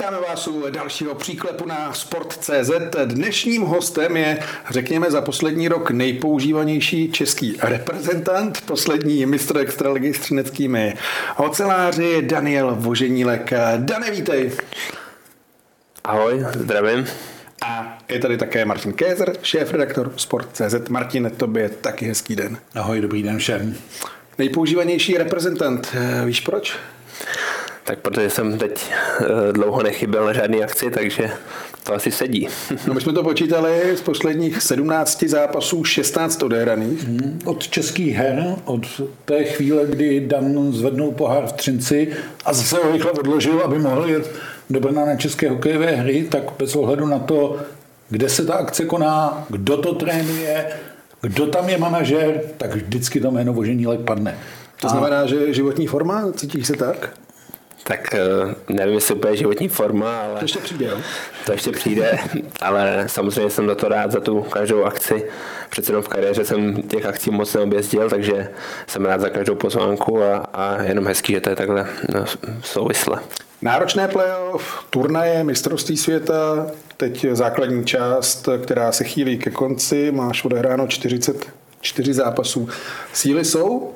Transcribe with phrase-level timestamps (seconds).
[0.00, 2.70] Vítáme vás u dalšího příklepu na Sport.cz.
[3.04, 4.38] Dnešním hostem je,
[4.70, 10.94] řekněme, za poslední rok nejpoužívanější český reprezentant, poslední mistr extraligy s třineckými
[11.36, 13.52] oceláři Daniel Voženílek.
[13.76, 14.52] Dane, vítej.
[16.04, 17.06] Ahoj, zdravím.
[17.62, 20.88] A je tady také Martin Kézer, šéf-redaktor Sport.cz.
[20.88, 22.58] Martin, tobě taky hezký den.
[22.74, 23.76] Ahoj, dobrý den všem.
[24.38, 26.78] Nejpoužívanější reprezentant, víš proč?
[27.90, 31.30] Tak protože jsem teď eh, dlouho nechyběl na žádné akci, takže
[31.84, 32.48] to asi sedí.
[32.86, 37.04] No my jsme to počítali z posledních 17 zápasů 16 odehraných.
[37.04, 38.80] Hmm, od českých her, od
[39.24, 42.08] té chvíle, kdy Dan zvednul pohár v Třinci
[42.44, 44.30] a zase ho rychle odložil, aby mohl jet
[44.70, 47.56] do Brna na české hokejové hry, tak bez ohledu na to,
[48.08, 50.66] kde se ta akce koná, kdo to trénuje,
[51.20, 54.38] kdo tam je manažer, tak vždycky to jméno Voženílek padne.
[54.80, 57.12] To znamená, že životní forma, cítíš se tak?
[57.84, 60.34] Tak eh, nevím, jestli úplně životní forma, ale...
[60.38, 60.98] To ještě přijde, jo?
[61.46, 62.18] To ještě přijde,
[62.60, 65.24] ale samozřejmě jsem za to rád, za tu každou akci.
[65.70, 68.48] Přece jenom v kariéře jsem těch akcí moc neobjezdil, takže
[68.86, 72.24] jsem rád za každou pozvánku a, a jenom hezký, že to je takhle no,
[72.62, 73.20] souvisle.
[73.62, 76.66] Náročné playoff, turnaje, mistrovství světa,
[76.96, 82.68] teď základní část, která se chýlí ke konci, máš odehráno 44 zápasů.
[83.12, 83.94] Síly jsou?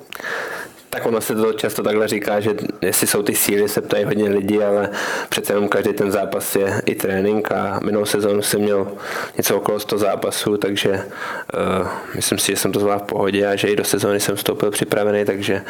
[0.94, 4.28] Tak ono se to často takhle říká, že jestli jsou ty síly, se ptají hodně
[4.28, 4.90] lidí, ale
[5.28, 8.92] přece jenom každý ten zápas je i trénink a minulou sezónu jsem měl
[9.36, 13.56] něco okolo 100 zápasů, takže uh, myslím si, že jsem to zvládl v pohodě a
[13.56, 15.62] že i do sezóny jsem vstoupil připravený, takže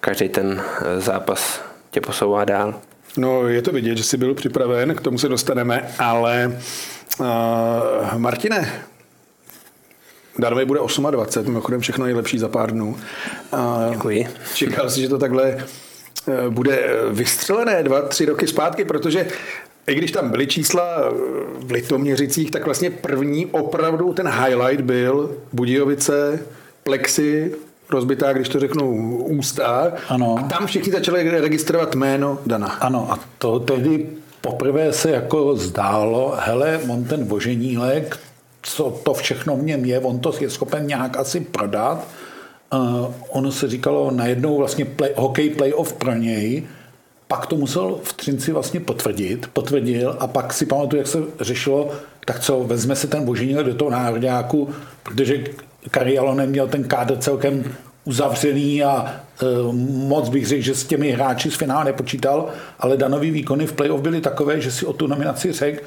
[0.00, 2.74] každý ten eh, zápas tě posouvá dál.
[3.16, 6.58] No, je to vidět, že jsi byl připraven, k tomu se dostaneme, ale
[7.18, 7.26] uh,
[8.16, 8.72] Martine,
[10.40, 10.80] Darmy bude
[11.10, 12.96] 28, mimochodem všechno nejlepší za pár dnů.
[13.92, 14.26] Děkuji.
[14.54, 15.56] Čekal jsi, že to takhle
[16.28, 19.26] eh, bude vystřelené dva, tři roky zpátky, protože
[19.86, 21.10] i když tam byly čísla eh,
[21.58, 26.40] v Litoměřicích, tak vlastně první opravdu ten highlight byl Budějovice,
[26.84, 27.54] Plexi,
[27.90, 29.92] rozbitá, když to řeknu, ústa.
[30.08, 30.36] Ano.
[30.38, 32.68] A tam všichni začali registrovat jméno Dana.
[32.68, 34.06] Ano, a to tehdy
[34.40, 38.18] poprvé se jako zdálo, hele, on ten voženílek,
[38.62, 42.06] co to všechno v něm je, on to je schopen nějak asi prodat.
[42.72, 46.62] Uh, ono se říkalo najednou vlastně play, hokej playoff pro něj,
[47.28, 51.90] pak to musel v Třinci vlastně potvrdit, potvrdil a pak si pamatuju, jak se řešilo,
[52.24, 54.70] tak co, vezme se ten Božíněl do toho národňáku,
[55.02, 55.44] protože
[55.90, 57.64] Kari Alonen měl ten kádr celkem
[58.04, 59.44] uzavřený a e,
[60.08, 62.48] moc bych řekl, že s těmi hráči z finále nepočítal,
[62.78, 65.84] ale danový výkony v playoff byly takové, že si o tu nominaci řekl,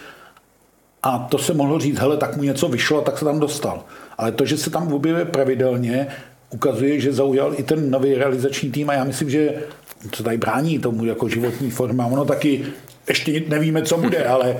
[1.03, 3.83] a to se mohlo říct, hele, tak mu něco vyšlo, tak se tam dostal.
[4.17, 6.07] Ale to, že se tam objevuje pravidelně,
[6.49, 9.53] ukazuje, že zaujal i ten nový realizační tým a já myslím, že
[10.11, 12.65] co tady brání tomu jako životní forma, ono taky
[13.07, 14.57] ještě nevíme, co bude, ale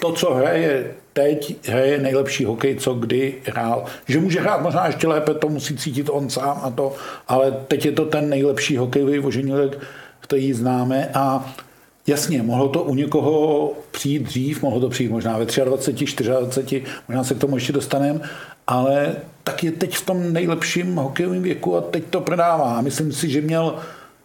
[0.00, 3.84] to, co hraje teď, hraje nejlepší hokej, co kdy hrál.
[4.08, 6.94] Že může hrát možná ještě lépe, to musí cítit on sám a to,
[7.28, 9.78] ale teď je to ten nejlepší hokejový voženílek,
[10.20, 11.54] který známe a
[12.06, 17.24] Jasně, mohlo to u někoho přijít dřív, mohlo to přijít možná ve 23, 24, možná
[17.24, 18.20] se k tomu ještě dostaneme,
[18.66, 22.80] ale tak je teď v tom nejlepším hokejovém věku a teď to prodává.
[22.80, 23.74] Myslím si, že měl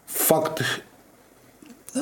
[0.06, 0.62] fakt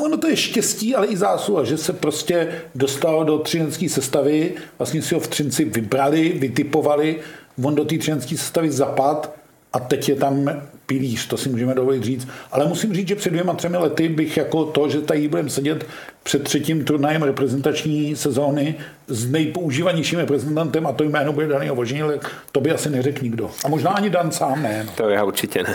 [0.05, 5.03] Ono to je štěstí, ale i zásluha, že se prostě dostal do třinecké sestavy, vlastně
[5.03, 7.21] si ho v Třinci vybrali, vytipovali,
[7.63, 9.35] on do té třinecké sestavy zapad
[9.73, 12.29] a teď je tam pilíř, to si můžeme dovolit říct.
[12.53, 15.87] Ale musím říct, že před dvěma, třemi lety bych jako to, že tady budeme sedět
[16.23, 18.75] před třetím turnajem reprezentační sezóny
[19.09, 23.51] s nejpoužívanějším reprezentantem a to jméno bude Daniel Vožinilek, to by asi neřekl nikdo.
[23.65, 24.85] A možná ani Dan sám ne.
[24.87, 24.93] No.
[24.97, 25.75] To já určitě ne.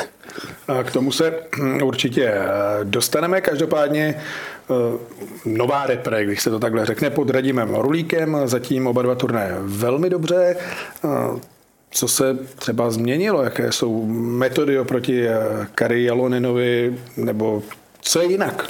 [0.67, 1.33] A k tomu se
[1.83, 2.43] určitě eh,
[2.83, 3.41] dostaneme.
[3.41, 4.73] Každopádně eh,
[5.45, 10.09] nová repre, když se to takhle řekne, pod Radimem Rulíkem, zatím oba dva turnaje velmi
[10.09, 10.55] dobře.
[11.95, 13.43] Eh, co se třeba změnilo?
[13.43, 15.27] Jaké jsou metody oproti
[15.75, 16.97] Kari Jaloninovi?
[17.17, 17.63] Nebo
[18.01, 18.67] co je jinak?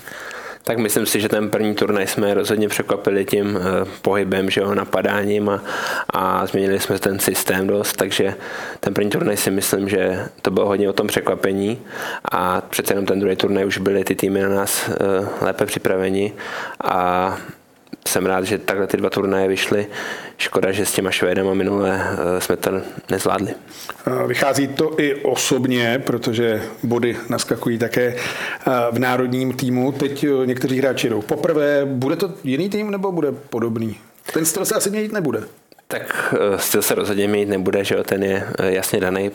[0.64, 4.76] Tak myslím si, že ten první turnaj jsme rozhodně překvapili tím eh, pohybem, že jo,
[4.76, 5.62] napadáním a,
[6.10, 8.36] a změnili jsme ten systém dost, takže
[8.80, 11.80] ten první turnaj si myslím, že to bylo hodně o tom překvapení
[12.32, 14.96] a přece jenom ten druhý turnaj už byly ty týmy na nás eh,
[15.42, 16.34] lépe připraveni
[16.84, 17.38] a
[18.08, 19.88] jsem rád, že takhle ty dva turnaje vyšly.
[20.38, 22.02] Škoda, že s těma Švédama minule
[22.38, 22.72] eh, jsme to
[23.12, 23.54] nezvládli.
[24.28, 29.92] Vychází to i osobně, protože body naskakují také eh, v národním týmu.
[29.92, 31.86] Teď eh, někteří hráči jdou poprvé.
[31.86, 33.98] Bude to jiný tým nebo bude podobný?
[34.34, 35.44] Ten styl se asi měnit nebude.
[35.88, 39.32] Tak eh, styl se rozhodně mít nebude, že ten je eh, jasně daný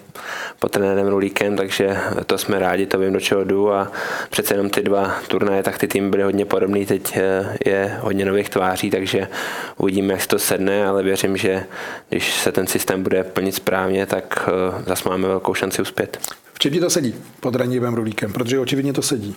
[0.59, 3.73] pod trenérem Rulíkem, takže to jsme rádi, to vím, do čeho jdu.
[3.73, 3.93] A
[4.31, 8.25] přece jenom ty dva turnaje, tak ty týmy byly hodně podobný, teď eh, je hodně
[8.25, 9.29] nových tváří, takže
[9.77, 11.65] uvidíme, jak se to sedne, ale věřím, že
[12.09, 14.49] když se ten systém bude plnit správně, tak
[14.87, 16.19] zase máme velkou šanci uspět
[16.61, 18.33] čem ti to sedí pod Ranivem Rulíkem?
[18.33, 19.37] Protože očividně to sedí.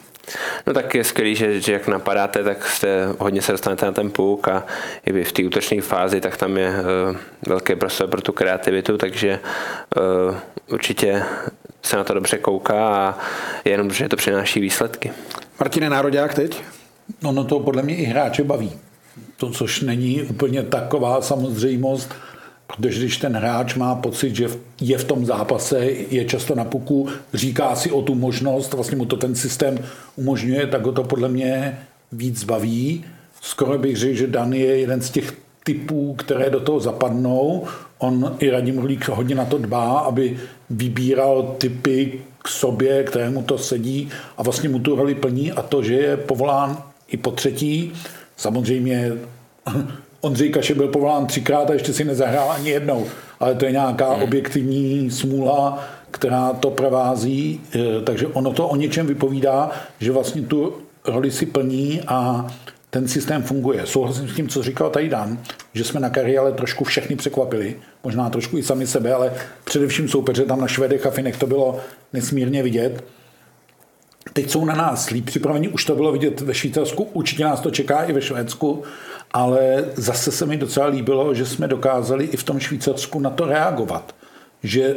[0.67, 4.11] No tak je skvělý, že, že jak napadáte, tak jste hodně se dostanete na ten
[4.11, 4.65] půk a
[5.05, 7.17] i v té útočné fázi, tak tam je uh,
[7.47, 9.39] velký prostor pro tu kreativitu, takže
[10.29, 10.35] uh,
[10.71, 11.23] určitě
[11.83, 13.17] se na to dobře kouká a
[13.65, 15.11] jenom, že to přináší výsledky.
[15.59, 16.63] Martine Národák teď?
[17.21, 18.71] No, no to podle mě i hráče baví.
[19.37, 22.13] To, což není úplně taková samozřejmost,
[22.75, 24.47] Protože když ten hráč má pocit, že
[24.81, 29.05] je v tom zápase, je často na puku, říká si o tu možnost, vlastně mu
[29.05, 29.79] to ten systém
[30.15, 31.79] umožňuje, tak ho to podle mě
[32.11, 33.05] víc baví.
[33.41, 35.33] Skoro bych řekl, že Dan je jeden z těch
[35.63, 37.63] typů, které do toho zapadnou.
[37.97, 40.37] On i Radim Hlík hodně na to dbá, aby
[40.69, 45.83] vybíral typy k sobě, kterému to sedí a vlastně mu tu roli plní a to,
[45.83, 47.93] že je povolán i po třetí.
[48.37, 49.11] Samozřejmě
[50.23, 53.07] Ondřej Kaše byl povolán třikrát a ještě si nezahrál ani jednou.
[53.39, 54.23] Ale to je nějaká hmm.
[54.23, 60.73] objektivní smůla, která to provází, eh, takže ono to o něčem vypovídá, že vlastně tu
[61.05, 62.47] roli si plní a
[62.89, 63.85] ten systém funguje.
[63.85, 65.37] Souhlasím s tím, co říkal tady Dan,
[65.73, 69.33] že jsme na kariále trošku všechny překvapili, možná trošku i sami sebe, ale
[69.63, 71.79] především soupeře tam na Švedech a Finech to bylo
[72.13, 73.03] nesmírně vidět.
[74.33, 77.71] Teď jsou na nás líp připraveni, už to bylo vidět ve Švýcarsku, určitě nás to
[77.71, 78.83] čeká i ve Švédsku
[79.33, 83.45] ale zase se mi docela líbilo, že jsme dokázali i v tom Švýcarsku na to
[83.45, 84.15] reagovat.
[84.63, 84.95] Že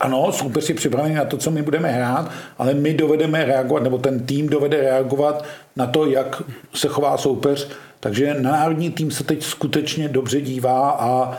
[0.00, 3.98] ano, soupeř je připravený na to, co my budeme hrát, ale my dovedeme reagovat, nebo
[3.98, 5.44] ten tým dovede reagovat
[5.76, 6.42] na to, jak
[6.74, 7.68] se chová soupeř.
[8.00, 11.38] Takže na národní tým se teď skutečně dobře dívá a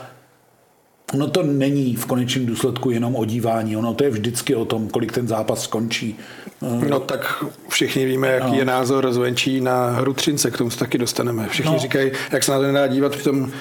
[1.13, 4.87] ono to není v konečném důsledku jenom o dívání, ono to je vždycky o tom,
[4.87, 6.19] kolik ten zápas skončí.
[6.89, 8.57] No tak všichni víme, jaký no.
[8.57, 11.49] je názor zvenčí na hru Třince, k tomu se taky dostaneme.
[11.49, 11.79] Všichni no.
[11.79, 13.51] říkají, jak se na to nedá dívat, přitom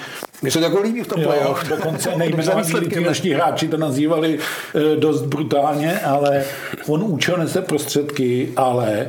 [0.41, 1.69] mně se to jako líbí v tom playoff.
[1.69, 2.71] Dokonce nejmenovaní
[3.05, 4.39] naši hráči to nazývali
[4.75, 6.45] e, dost brutálně, ale
[6.87, 9.07] on účel nese prostředky, ale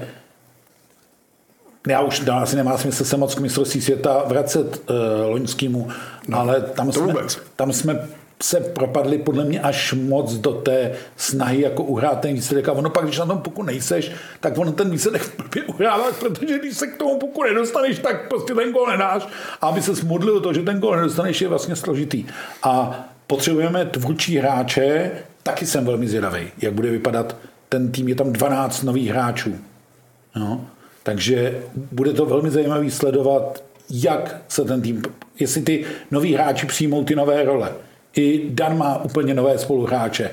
[1.88, 4.96] já už dá, asi nemá smysl se moc k mistrovství světa vracet uh,
[5.30, 5.88] loňskému,
[6.28, 7.14] no, ale tam jsme,
[7.56, 8.08] tam jsme
[8.42, 12.90] se propadli podle mě až moc do té snahy jako uhrát ten výsledek a ono
[12.90, 16.86] pak, když na tom puku nejseš, tak ono ten výsledek blbě uhráváš, protože když se
[16.86, 19.28] k tomu puku nedostaneš, tak prostě ten gol nedáš
[19.60, 22.26] a aby se smodlil to, že ten gol nedostaneš, je vlastně složitý.
[22.62, 25.10] A potřebujeme tvůrčí hráče,
[25.42, 27.36] taky jsem velmi zvědavý, jak bude vypadat
[27.68, 29.58] ten tým, je tam 12 nových hráčů.
[30.36, 30.66] No.
[31.02, 35.02] Takže bude to velmi zajímavý sledovat, jak se ten tým,
[35.38, 37.72] jestli ty noví hráči přijmou ty nové role
[38.16, 40.30] i Dan má úplně nové spoluhráče.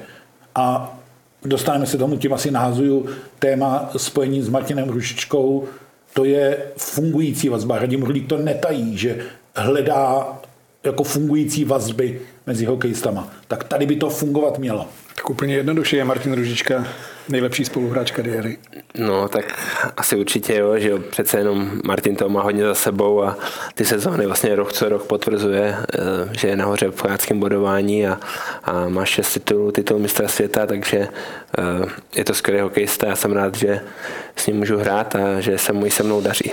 [0.56, 0.98] A
[1.46, 3.06] dostaneme se tomu, tím asi nahazuju
[3.40, 5.68] téma spojení s Martinem Rušičkou.
[6.14, 7.80] To je fungující vazba.
[7.80, 9.18] Radim Hrlík to netají, že
[9.56, 10.28] hledá
[10.84, 13.34] jako fungující vazby mezi hokejistama.
[13.48, 14.88] Tak tady by to fungovat mělo.
[15.16, 16.88] Tak úplně jednoduše je Martin Ružička
[17.30, 18.58] nejlepší spoluhráč kariéry.
[18.98, 19.46] No, tak
[19.98, 23.38] asi určitě jo, že jo, přece jenom Martin to má hodně za sebou a
[23.76, 26.00] ty sezóny vlastně rok co rok potvrzuje, eh,
[26.40, 28.20] že je nahoře v kanadském bodování a,
[28.64, 33.32] a má šest titulů, titul mistra světa, takže eh, je to skvělý hokejista, já jsem
[33.32, 33.82] rád, že
[34.36, 36.52] s ním můžu hrát a že se mu se mnou daří.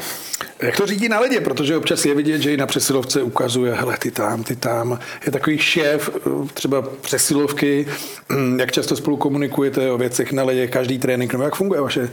[0.62, 3.96] Jak to řídí na ledě, protože občas je vidět, že i na přesilovce ukazuje, hele,
[3.98, 4.98] ty tam, ty tam.
[5.26, 6.10] Je takový šéf
[6.54, 7.86] třeba přesilovky,
[8.32, 12.10] hm, jak často spolu komunikujete o věcech na ledě, každý trénink, nebo jak funguje vaše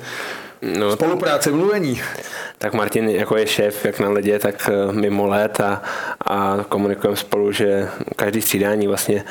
[0.80, 2.02] no, spolupráce, mluvení?
[2.58, 5.84] Tak Martin jako je šéf, jak na ledě, tak eh, mimo let a,
[6.28, 9.24] a komunikujeme spolu, že každý střídání vlastně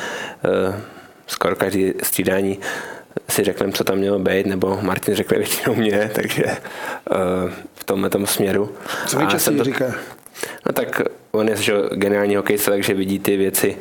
[0.44, 0.80] eh,
[1.26, 2.58] skoro každý střídání
[3.28, 8.10] si řekneme, co tam mělo být, nebo Martin řekl většinou mě, takže uh, v tomhle
[8.10, 8.74] tomu směru.
[9.06, 9.64] Co nejčastěji to...
[9.64, 9.94] říká?
[10.66, 13.76] No tak on je že, geniální hokejista, takže vidí ty věci,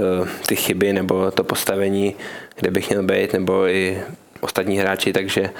[0.00, 2.14] uh, ty chyby nebo to postavení,
[2.56, 4.02] kde bych měl být, nebo i
[4.40, 5.50] ostatní hráči, takže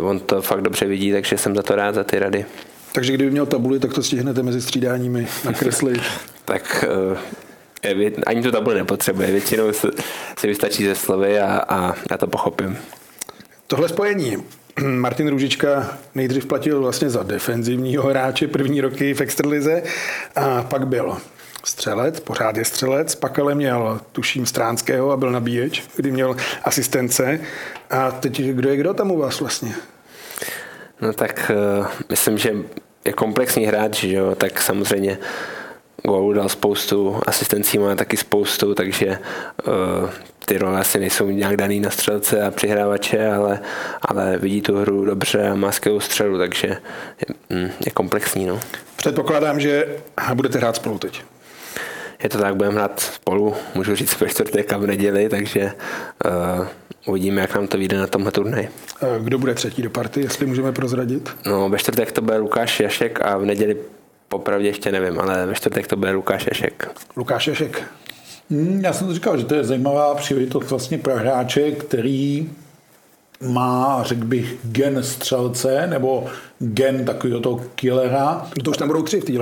[0.00, 2.44] on to fakt dobře vidí, takže jsem za to rád, za ty rady.
[2.92, 6.00] Takže kdyby měl tabuli, tak to stihnete mezi střídáními nakreslit.
[6.44, 7.18] tak uh,
[8.26, 9.30] ani tu tabuli nepotřebuje.
[9.30, 9.72] Většinou
[10.38, 12.78] si vystačí ze slovy a, a já to pochopím.
[13.66, 14.36] Tohle spojení
[14.86, 19.82] Martin Růžička nejdřív platil vlastně za defenzivního hráče první roky v Extralize
[20.36, 21.16] a pak byl
[21.64, 27.40] střelec, pořád je střelec, pak ale měl, tuším, Stránského a byl nabíječ, kdy měl asistence.
[27.90, 29.74] A teď kdo je kdo tam u vás vlastně?
[31.00, 32.54] No tak uh, myslím, že
[33.04, 35.18] je komplexní hráč, že jo, tak samozřejmě
[36.06, 39.18] gólů dal spoustu, asistencí má taky spoustu, takže
[39.66, 40.10] uh,
[40.50, 43.60] ty role asi nejsou nějak daný na střelce a přihrávače, ale,
[44.02, 48.46] ale vidí tu hru dobře a má skvělou střelu, takže je, mm, je komplexní.
[48.46, 48.60] No.
[48.96, 49.86] Předpokládám, že
[50.34, 51.22] budete hrát spolu teď.
[52.22, 55.72] Je to tak, budeme hrát spolu, můžu říct ve čtvrtek a v neděli, takže
[56.58, 56.66] uh,
[57.06, 58.68] uvidíme, jak nám to vyjde na tomhle turnaji.
[59.20, 61.30] Kdo bude třetí do party, jestli můžeme prozradit?
[61.46, 63.76] No, ve čtvrtek to bude Lukáš Jašek a v neděli
[64.28, 66.88] popravdě ještě nevím, ale ve čtvrtek to bude Lukáš Jašek.
[67.16, 67.82] Lukáš Jašek.
[68.50, 72.50] Hmm, já jsem to říkal, že to je zajímavá příležitost vlastně pro hráče, který
[73.42, 76.26] má, řekl bych, gen střelce nebo
[76.58, 78.46] gen takového toho killera.
[78.64, 79.32] To už tam budou tři v té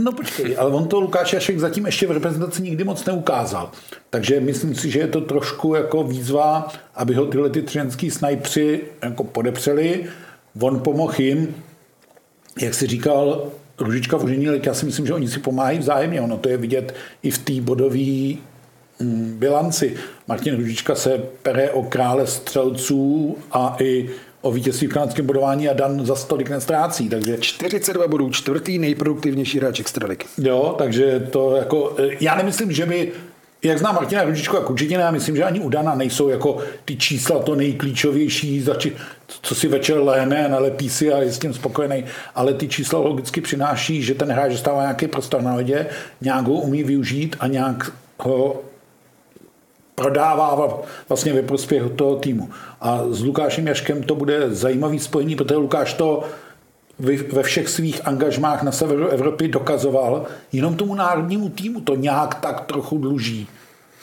[0.00, 3.70] No počkej, ale on to Lukáš Jašek zatím ještě v reprezentaci nikdy moc neukázal.
[4.10, 8.80] Takže myslím si, že je to trošku jako výzva, aby ho tyhle ty třenský snajpři
[9.02, 10.04] jako podepřeli.
[10.60, 11.54] On pomohl jim,
[12.60, 13.48] jak si říkal,
[13.78, 16.20] Ružička v Užiní, já si myslím, že oni si pomáhají vzájemně.
[16.20, 18.34] Ono to je vidět i v té bodové
[19.38, 19.96] bilanci.
[20.28, 25.72] Martin Ružička se pere o krále střelců a i o vítězství v kanadském bodování a
[25.72, 27.08] Dan za stolik nestrácí.
[27.08, 27.38] Takže...
[27.40, 30.24] 42 bodů, čtvrtý nejproduktivnější hráč extraligy.
[30.38, 33.12] Jo, takže to jako, e, já nemyslím, že by
[33.62, 36.96] jak znám Martina Ružičku a Kučitina, já myslím, že ani u Dana nejsou jako ty
[36.96, 38.92] čísla to nejklíčovější, zači,
[39.42, 43.40] co si večer lehne, nalepí si a je s tím spokojený, ale ty čísla logicky
[43.40, 45.86] přináší, že ten hráč dostává nějaký prostor na ledě,
[46.20, 48.62] nějak ho umí využít a nějak ho
[49.98, 50.78] prodává
[51.08, 52.50] vlastně ve prospěch toho týmu.
[52.80, 56.22] A s Lukášem Jaškem to bude zajímavý spojení, protože Lukáš to
[57.32, 62.60] ve všech svých angažmách na severu Evropy dokazoval, jenom tomu národnímu týmu to nějak tak
[62.60, 63.48] trochu dluží.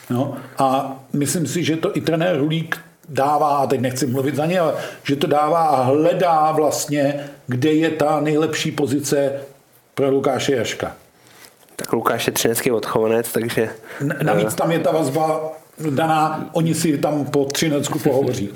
[0.09, 2.77] No, a myslím si, že to i trenér Hulík
[3.09, 4.73] dává, a teď nechci mluvit za ně, ale
[5.03, 9.31] že to dává a hledá vlastně, kde je ta nejlepší pozice
[9.93, 10.91] pro Lukáše Jaška.
[11.75, 13.69] Tak Lukáš je třinecký odchovanec, takže...
[14.23, 15.51] Navíc tam je ta vazba
[15.89, 18.49] daná, oni si tam po Třinecku pohovoří.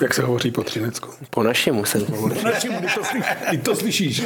[0.00, 1.10] Jak se hovoří po Třinecku?
[1.30, 2.40] Po našemu jsem hovoří.
[2.40, 3.00] Po našemu, ty to,
[3.50, 4.22] ty to slyšíš.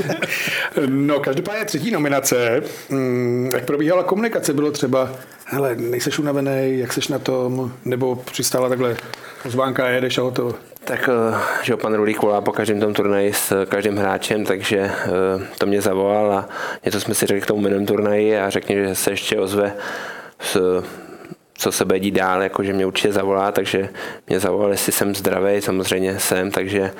[0.86, 2.62] No, každopádně třetí nominace.
[2.88, 4.52] Mm, jak probíhala komunikace?
[4.52, 5.10] Bylo třeba,
[5.44, 7.72] hele, nejseš unavený, jak seš na tom?
[7.84, 8.96] Nebo přistála takhle
[9.42, 10.54] pozvánka a jedeš a to?
[10.84, 15.46] Tak, eh, že pan Rulík volá po každém tom turnaji s každým hráčem, takže eh,
[15.58, 16.48] to mě zavolal a
[16.84, 19.72] něco jsme si řekli k tomu minulém turnaji a řekni, že se ještě ozve
[20.40, 20.82] s
[21.56, 23.88] co se bude dít dál, jakože mě určitě zavolá, takže
[24.26, 26.92] mě zavolal, jestli jsem zdravý, samozřejmě jsem, takže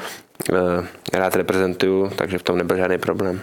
[0.52, 3.40] uh, rád reprezentuju, takže v tom nebyl žádný problém.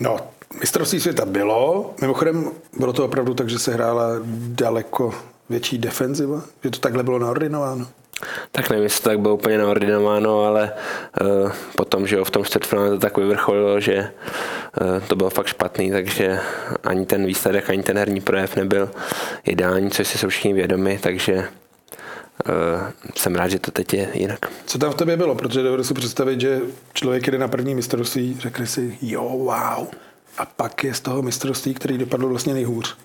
[0.00, 0.16] No,
[0.60, 4.08] mistrovství světa bylo, mimochodem bylo to opravdu tak, že se hrála
[4.48, 5.14] daleko
[5.48, 7.86] větší defenziva, že to takhle bylo naordinováno.
[8.52, 10.72] Tak nevím, jestli to tak bylo úplně naordinováno, ale
[11.20, 14.12] uh, potom, že jo, v tom čtvrtfinále to tak vyvrcholilo, že
[14.80, 16.40] uh, to bylo fakt špatný, takže
[16.84, 18.90] ani ten výsledek, ani ten herní projev nebyl
[19.44, 21.44] ideální, což si jsou všichni vědomi, takže uh,
[23.16, 24.38] jsem rád, že to teď je jinak.
[24.66, 25.34] Co tam v tobě bylo?
[25.34, 26.60] Protože dovedu si představit, že
[26.92, 29.86] člověk jde na první mistrovství, řekne si, jo, wow,
[30.38, 32.96] a pak je z toho mistrovství, který dopadl vlastně nejhůř.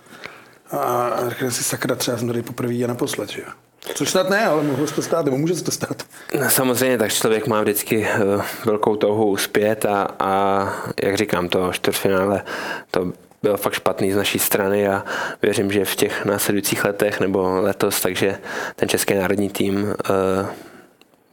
[0.72, 3.48] A řekne si, sakra, třeba jsem tady poprvé a naposled, že jo?
[3.94, 6.04] Což snad ne, ale mohlo se to stát, nebo může se to stát.
[6.40, 10.64] No, samozřejmě, tak člověk má vždycky uh, velkou touhu uspět a, a
[11.04, 12.44] jak říkám, to čtvrtfinále,
[12.92, 15.04] to byl fakt špatný z naší strany a
[15.42, 18.38] věřím, že v těch následujících letech nebo letos, takže
[18.76, 19.94] ten český národní tým uh,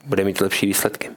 [0.06, 1.10] bude mít lepší výsledky.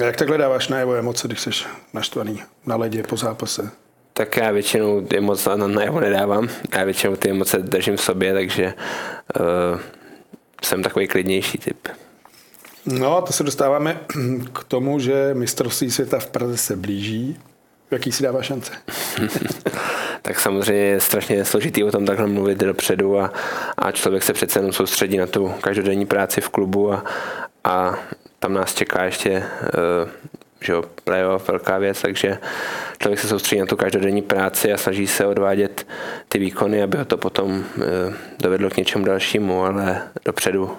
[0.00, 1.50] Jak takhle dáváš najevo emoce, když jsi
[1.92, 3.70] naštvaný na ledě po zápase?
[4.12, 6.48] Tak já většinou ty emoce na najevo nedávám.
[6.76, 8.74] Já většinou ty emoce držím v sobě, takže
[9.40, 9.80] uh,
[10.64, 11.88] jsem takový klidnější typ.
[12.86, 14.00] No a to se dostáváme
[14.52, 17.38] k tomu, že mistrovství světa v Praze se blíží.
[17.90, 18.72] Jaký si dává šance?
[20.22, 23.32] tak samozřejmě je strašně složitý o tom takhle mluvit dopředu a,
[23.78, 27.04] a člověk se přece jenom soustředí na tu každodenní práci v klubu a,
[27.64, 27.98] a
[28.38, 30.10] tam nás čeká ještě uh,
[30.62, 32.38] že jo, playoff, velká věc, takže
[32.98, 35.86] člověk se soustředí na tu každodenní práci a snaží se odvádět
[36.28, 40.70] ty výkony, aby ho to potom eh, dovedlo k něčemu dalšímu, ale dopředu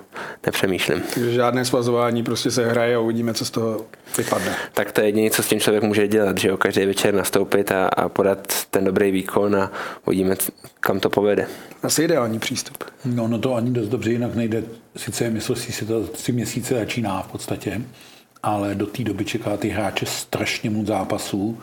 [0.45, 1.03] nepřemýšlím.
[1.13, 3.85] Takže žádné svazování, prostě se hraje a uvidíme, co z toho
[4.17, 4.55] vypadne.
[4.73, 7.71] Tak to je jediné, co s tím člověk může dělat, že jo, každý večer nastoupit
[7.71, 9.71] a, a podat ten dobrý výkon a
[10.05, 10.35] uvidíme,
[10.79, 11.47] kam to povede.
[11.83, 12.83] Asi ideální přístup.
[13.05, 14.63] No, no to ani dost dobře jinak nejde.
[14.97, 17.81] Sice myslel si, že to tři měsíce začíná v podstatě,
[18.43, 21.57] ale do té doby čeká ty hráče strašně moc zápasů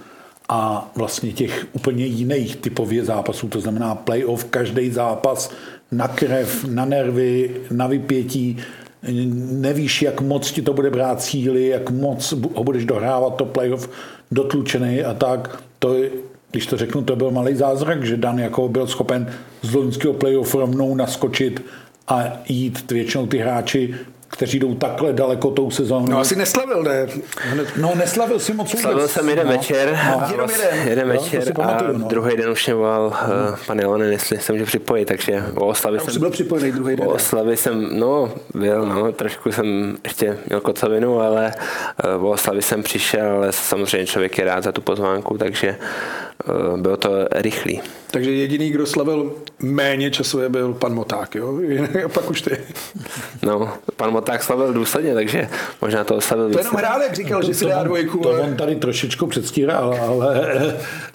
[0.48, 5.50] a vlastně těch úplně jiných typově zápasů, to znamená playoff, každý zápas
[5.92, 8.56] na krev, na nervy, na vypětí,
[9.50, 13.90] nevíš, jak moc ti to bude brát síly, jak moc ho budeš dohrávat to playoff
[14.30, 15.62] dotlučený a tak.
[15.78, 16.10] To je,
[16.50, 19.32] když to řeknu, to byl malý zázrak, že Dan jako byl schopen
[19.62, 21.64] z loňského playoff rovnou naskočit
[22.08, 23.94] a jít většinou ty hráči
[24.30, 26.06] kteří jdou takhle daleko tou sezónou.
[26.06, 27.06] No asi neslavil, ne?
[27.76, 28.82] No neslavil si moc vůbec.
[28.82, 29.52] Slavil jsem jeden no.
[29.52, 30.26] večer, no.
[30.30, 30.88] Jenom jeden.
[30.88, 32.08] jeden no, večer a pamatuju, no.
[32.08, 36.00] druhý den už mě volal uh, pan Jelonen, jestli jsem může připojit, takže o oslavě
[36.00, 36.20] jsem...
[36.20, 37.08] byl připojený druhý den.
[37.08, 41.52] O oslavě jsem, no, byl, no, trošku jsem ještě měl kocovinu, ale
[42.18, 45.76] uh, o oslavě jsem přišel, ale samozřejmě člověk je rád za tu pozvánku, takže
[46.48, 47.80] uh, bylo to rychlý.
[48.10, 51.58] Takže jediný, kdo slavil méně časově, byl pan Moták, jo?
[52.04, 52.58] A pak už ty.
[53.42, 55.48] No, pan Moták slavil důsledně, takže
[55.80, 56.56] možná to slavil víc.
[56.56, 58.18] To jenom hrál, jak říkal, to, že si dá dvojku.
[58.18, 60.50] To on tady trošičku předstíral, ale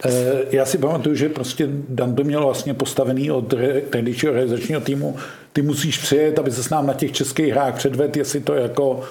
[0.06, 3.54] e, já si pamatuju, že prostě Dan to měl vlastně postavený od
[3.90, 5.16] tehdejšího realizačního týmu.
[5.54, 9.02] Ty musíš přijet, aby se s nám na těch českých hrách předvedl, jestli to jako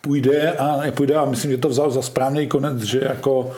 [0.00, 1.14] půjde a nepůjde.
[1.14, 3.52] A myslím, že to vzal za správný konec, že jako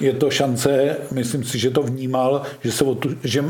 [0.00, 3.44] je to šance, myslím si, že to vnímal, že, se tu, že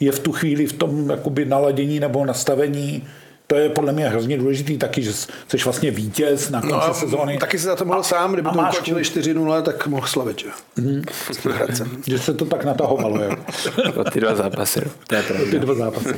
[0.00, 3.04] je v tu chvíli v tom jakoby naladění nebo nastavení
[3.52, 7.38] to je podle mě hrozně důležitý taky, že jsi vlastně vítěz na konci no, sezóny.
[7.38, 10.48] Taky si za to mohl a, sám, kdyby to ukončili 4-0, tak mohl slavit, že?
[10.76, 11.02] Mm.
[12.06, 13.36] že se to tak natahovalo, jo.
[13.96, 14.80] o ty dva zápasy.
[15.06, 16.14] To je ty dva zápasy.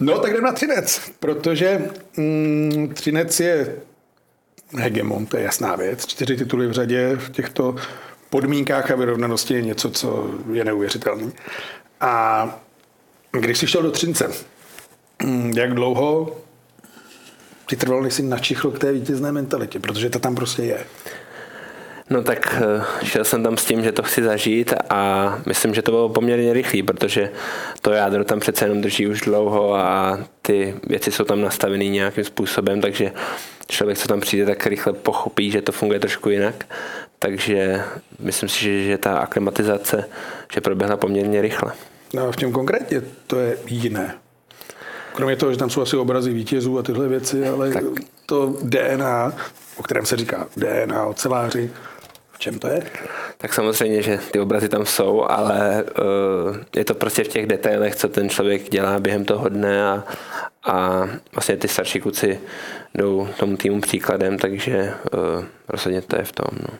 [0.00, 3.76] No tak jdem na Třinec, protože mm, Třinec je
[4.76, 6.06] hegemon, to je jasná věc.
[6.06, 7.74] Čtyři tituly v řadě v těchto
[8.30, 11.32] podmínkách a vyrovnanosti je něco, co je neuvěřitelné.
[12.00, 12.60] A
[13.32, 14.30] když jsi šel do Třince,
[15.54, 16.36] jak dlouho
[17.68, 20.84] ti trvalo, než jsi načichl k té vítězné mentalitě, protože to tam prostě je.
[22.10, 25.82] No tak eh, šel jsem tam s tím, že to chci zažít a myslím, že
[25.82, 27.30] to bylo poměrně rychlý, protože
[27.82, 32.24] to jádro tam přece jenom drží už dlouho a ty věci jsou tam nastavené nějakým
[32.24, 33.12] způsobem, takže
[33.68, 36.66] člověk, co tam přijde, tak rychle pochopí, že to funguje trošku jinak.
[37.18, 37.82] Takže
[38.18, 40.04] myslím si, že, že ta aklimatizace
[40.54, 41.72] že proběhla poměrně rychle.
[42.14, 44.14] No a v čem konkrétně to je jiné?
[45.18, 47.84] Kromě toho, že tam jsou asi obrazy vítězů a tyhle věci, ale tak.
[48.26, 49.32] to DNA,
[49.76, 51.70] o kterém se říká DNA, oceláři,
[52.32, 52.82] v čem to je?
[53.38, 57.96] Tak samozřejmě, že ty obrazy tam jsou, ale uh, je to prostě v těch detailech,
[57.96, 60.04] co ten člověk dělá během toho dne a,
[60.64, 62.40] a vlastně ty starší kluci
[62.94, 66.58] jdou tomu týmu příkladem, takže uh, rozhodně to je v tom.
[66.60, 66.78] No.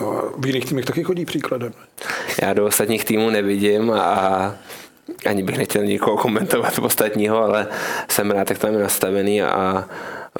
[0.00, 1.72] No a v jiných týmech taky chodí příkladem.
[2.42, 4.54] Já do ostatních týmů nevidím a
[5.26, 7.66] ani bych nechtěl nikoho komentovat ostatního, ale
[8.08, 9.88] jsem rád, jak tam je nastavený a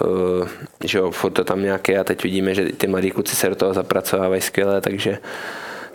[0.01, 0.49] uh,
[0.85, 3.55] že jo, furt to tam nějaké a teď vidíme, že ty mladí kluci se do
[3.55, 5.19] toho zapracovávají skvěle, takže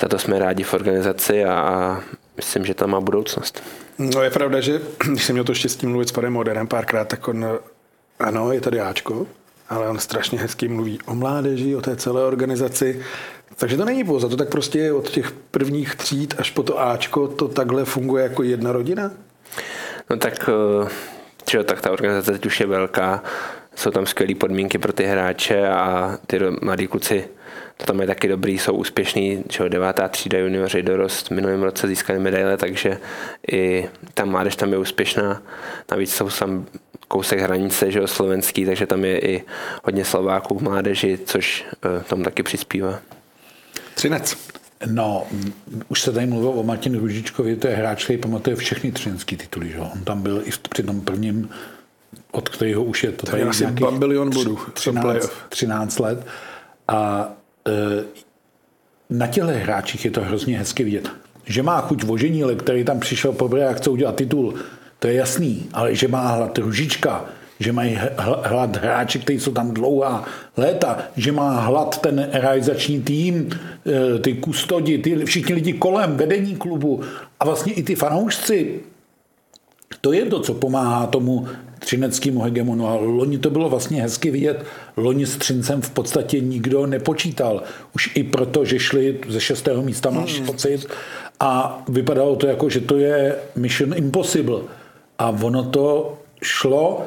[0.02, 2.02] za to jsme rádi v organizaci a, a
[2.38, 3.64] myslím, že tam má budoucnost.
[3.98, 7.28] No je pravda, že když jsem měl to štěstí mluvit s panem Moderem párkrát, tak
[7.28, 7.46] on,
[8.20, 9.28] ano, je tady Ačko,
[9.70, 13.02] ale on strašně hezky mluví o mládeži, o té celé organizaci.
[13.60, 17.28] Takže to není pouze, to tak prostě od těch prvních tříd až po to Ačko
[17.28, 19.12] to takhle funguje jako jedna rodina?
[20.10, 20.90] No tak, eh,
[21.52, 23.24] že, tak ta organizace teď už je velká,
[23.76, 27.26] jsou tam skvělé podmínky pro ty hráče a ty mladí kluci
[27.78, 32.20] to tam je taky dobrý, jsou úspěšní, že devátá třída junioři dorost, minulém roce získali
[32.20, 32.98] medaile, takže
[33.52, 35.42] i ta mládež tam je úspěšná.
[35.92, 36.66] Navíc jsou tam
[37.08, 39.44] kousek hranice, že jo, slovenský, takže tam je i
[39.84, 43.00] hodně Slováků v mládeži, což uh, tomu taky přispívá.
[43.98, 44.38] Třinec.
[44.86, 45.28] No,
[45.88, 49.70] už se tady mluvil o Martinu Ružičkovi, to je hráč, který pamatuje všechny třinecké tituly.
[49.70, 49.80] Že?
[49.80, 51.50] On tam byl i v, při tom prvním,
[52.32, 54.60] od kterého už je to tady asi bambilion bodů.
[54.74, 56.28] 13, 13 let.
[56.88, 57.30] A
[57.68, 58.04] e,
[59.10, 61.10] na těle hráčích je to hrozně hezky vidět.
[61.46, 64.54] Že má chuť voženíle, který tam přišel po a chce udělat titul,
[65.00, 67.26] to je jasný, ale že má hlad Ružička,
[67.60, 70.26] že mají hlad hráči, kteří jsou tam dlouhá
[70.58, 73.50] léta, že má hlad ten realizační tým,
[73.86, 77.02] e, ty kustodi, ty všichni lidi kolem, vedení klubu
[77.40, 78.80] a vlastně i ty fanoušci.
[80.02, 81.48] To je to, co pomáhá tomu
[81.80, 82.88] třineckýmu hegemonu.
[82.88, 84.66] A loni to bylo vlastně hezky vidět.
[84.98, 87.64] Loni s Třincem v podstatě nikdo nepočítal.
[87.96, 90.46] Už i proto, že šli ze šestého místa, máš hmm.
[90.46, 90.88] pocit.
[91.40, 94.62] A vypadalo to jako, že to je Mission Impossible.
[95.20, 97.06] A ono to šlo,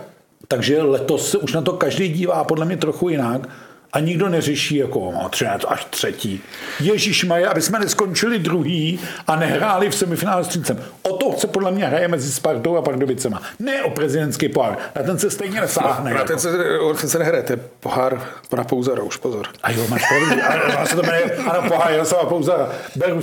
[0.52, 3.48] takže letos se už na to každý dívá podle mě trochu jinak
[3.92, 6.42] a nikdo neřeší jako no, 13 až třetí.
[6.80, 10.82] Ježíš maje, aby jsme neskončili druhý a nehráli v semifinále s Třincem.
[11.02, 13.42] O to se podle mě hraje mezi Spartou a Pardubicema.
[13.58, 14.78] Ne o prezidentský pohár.
[14.96, 16.14] Na ten se stejně nesáhne.
[16.14, 19.46] Na ten se, o ten se nehraje, to je pohár pana Pouzara, už pozor.
[19.62, 20.42] A jo, máš pravdu.
[20.78, 22.68] A se to jmenuje, ano, pohár Jaroslava Pouzara.
[22.96, 23.22] Beru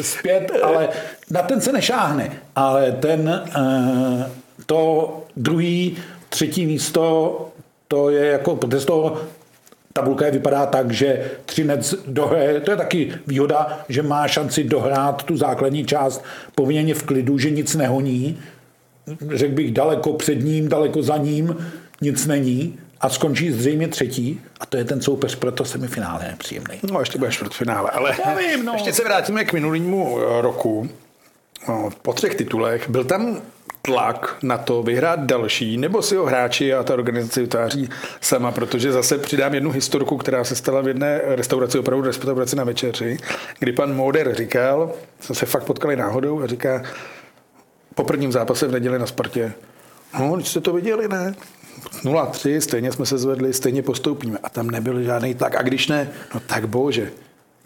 [0.00, 0.88] zpět, ale
[1.30, 2.32] na ten se nešáhne.
[2.56, 4.22] Ale ten, uh,
[4.66, 5.96] to druhý,
[6.28, 7.48] třetí místo,
[7.88, 9.20] to je jako, protože z toho
[9.92, 15.36] tabulka vypadá tak, že Třinec dohraje, to je taky výhoda, že má šanci dohrát tu
[15.36, 18.38] základní část poměrně v klidu, že nic nehoní,
[19.34, 21.56] řekl bych daleko před ním, daleko za ním,
[22.00, 26.78] nic není a skončí zřejmě třetí a to je ten soupeř pro to semifinále nepříjemný.
[26.92, 28.72] No ještě budeš finále, ale Já vím, no.
[28.72, 30.88] ještě se vrátíme k minulýmu roku.
[31.68, 32.90] No, po třech titulech.
[32.90, 33.42] Byl tam
[33.82, 38.92] tlak na to vyhrát další, nebo si ho hráči a ta organizace vytváří sama, protože
[38.92, 43.16] zase přidám jednu historku, která se stala v jedné restauraci, opravdu restauraci na večeři,
[43.58, 46.82] kdy pan Moder říkal, jsme se fakt potkali náhodou a říká,
[47.94, 49.52] po prvním zápase v neděli na Spartě,
[50.18, 51.34] no, jste to viděli, ne?
[52.04, 54.38] 0-3, stejně jsme se zvedli, stejně postoupíme.
[54.42, 55.56] A tam nebyl žádný tak.
[55.56, 57.10] A když ne, no tak bože.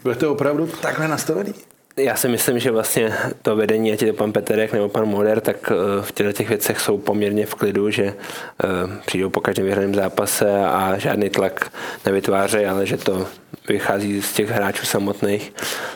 [0.03, 1.53] Budete opravdu takhle nastavený?
[1.97, 5.41] Já si myslím, že vlastně to vedení, ať je to pan Peterek nebo pan Moder,
[5.41, 8.67] tak eh, v těchto těch věcech jsou poměrně v klidu, že eh,
[9.05, 11.71] přijdou po každém vyhraném zápase a žádný tlak
[12.05, 13.27] nevytvářejí, ale že to
[13.67, 15.53] vychází z těch hráčů samotných.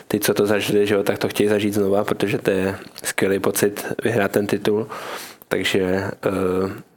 [0.08, 3.38] Ty, co to zažili, že jo, tak to chtějí zažít znova, protože to je skvělý
[3.38, 4.88] pocit vyhrát ten titul.
[5.48, 5.80] Takže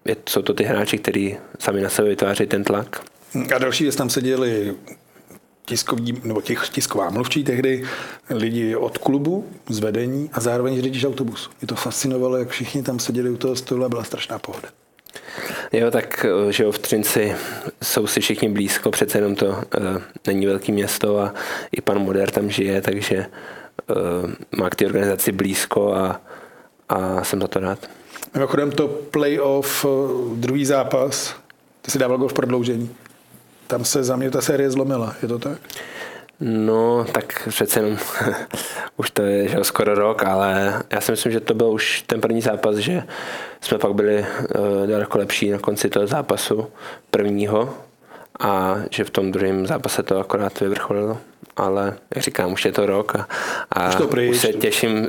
[0.06, 3.02] eh, jsou to ty hráči, kteří sami na sebe vytváří ten tlak.
[3.56, 4.76] A další věc, tam seděli
[5.70, 7.84] tiskovní, nebo těch, tisková mluvčí tehdy,
[8.30, 11.50] lidi od klubu, z vedení a zároveň řidič autobusu.
[11.62, 14.70] Mě to fascinovalo, jak všichni tam seděli u toho stolu a byla strašná pohoda.
[15.72, 17.36] Jo, tak že jo, v Třinci
[17.84, 19.58] jsou si všichni blízko, přece jenom to uh,
[20.28, 21.34] není velké město a
[21.72, 26.22] i pan Moder tam žije, takže uh, má k té organizaci blízko a,
[26.90, 27.90] a jsem za to rád.
[28.34, 29.86] Mimochodem to playoff,
[30.36, 31.36] druhý zápas,
[31.82, 32.90] ty si dával gol v prodloužení.
[33.70, 35.58] Tam se za mě ta série zlomila, je to tak?
[36.40, 37.98] No, tak přece jenom
[38.98, 42.22] už to je že skoro rok, ale já si myslím, že to byl už ten
[42.22, 43.04] první zápas, že
[43.62, 46.68] jsme pak byli uh, daleko lepší na konci toho zápasu
[47.12, 47.78] prvního
[48.40, 51.18] a že v tom druhém zápase to akorát vyvrcholilo.
[51.56, 53.28] Ale jak říkám, už je to rok a,
[53.72, 55.08] a už, to už se těším uh,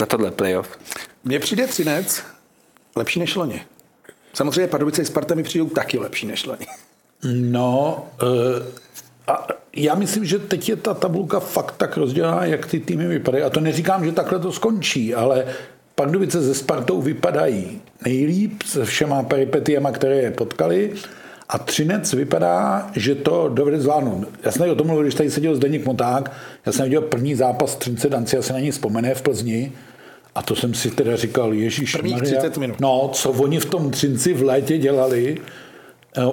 [0.00, 0.78] na tohle playoff.
[1.24, 2.22] Mně přijde Třinec
[2.96, 3.64] lepší než loni.
[4.34, 6.66] Samozřejmě Pardubice i Sparta mi přijdou taky lepší než loni.
[7.34, 8.62] No, eh,
[9.26, 13.44] a já myslím, že teď je ta tabulka fakt tak rozdělená, jak ty týmy vypadají.
[13.44, 15.44] A to neříkám, že takhle to skončí, ale
[15.94, 20.92] Pardubice se Spartou vypadají nejlíp se všema peripetiema, které je potkali.
[21.48, 24.28] A Třinec vypadá, že to dovede zvládnout.
[24.42, 26.32] Já jsem o tom mluvil, když tady seděl Zdeněk Moták,
[26.66, 29.72] já jsem viděl první zápas Třince, Danci asi na ní vzpomene v Plzni,
[30.34, 32.80] a to jsem si teda říkal, Ježíš Prvních 30 minut.
[32.80, 35.38] No, co oni v tom Třinci v létě dělali,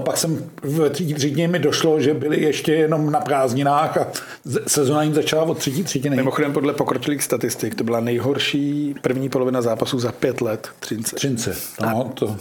[0.06, 4.08] pak jsem v třetí třetině mi došlo, že byli ještě jenom na prázdninách a
[4.68, 6.16] sezona jim začala od třetí třetiny.
[6.16, 11.16] Mimochodem podle pokročilých statistik to byla nejhorší první polovina zápasů za pět let Třince.
[11.16, 12.36] Třince, no to...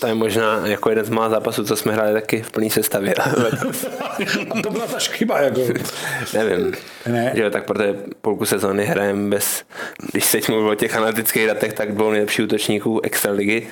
[0.00, 3.14] To je možná jako jeden z mála zápasů, co jsme hráli taky v plný sestavě.
[4.50, 5.60] a to byla ta chyba, jako.
[6.34, 6.72] Nevím.
[7.06, 7.32] Ne.
[7.36, 9.64] Že, tak protože půlku sezóny hrajeme bez,
[10.12, 13.66] když se mluvil o těch analytických datech, tak dvou nejlepších útočníků extraligy,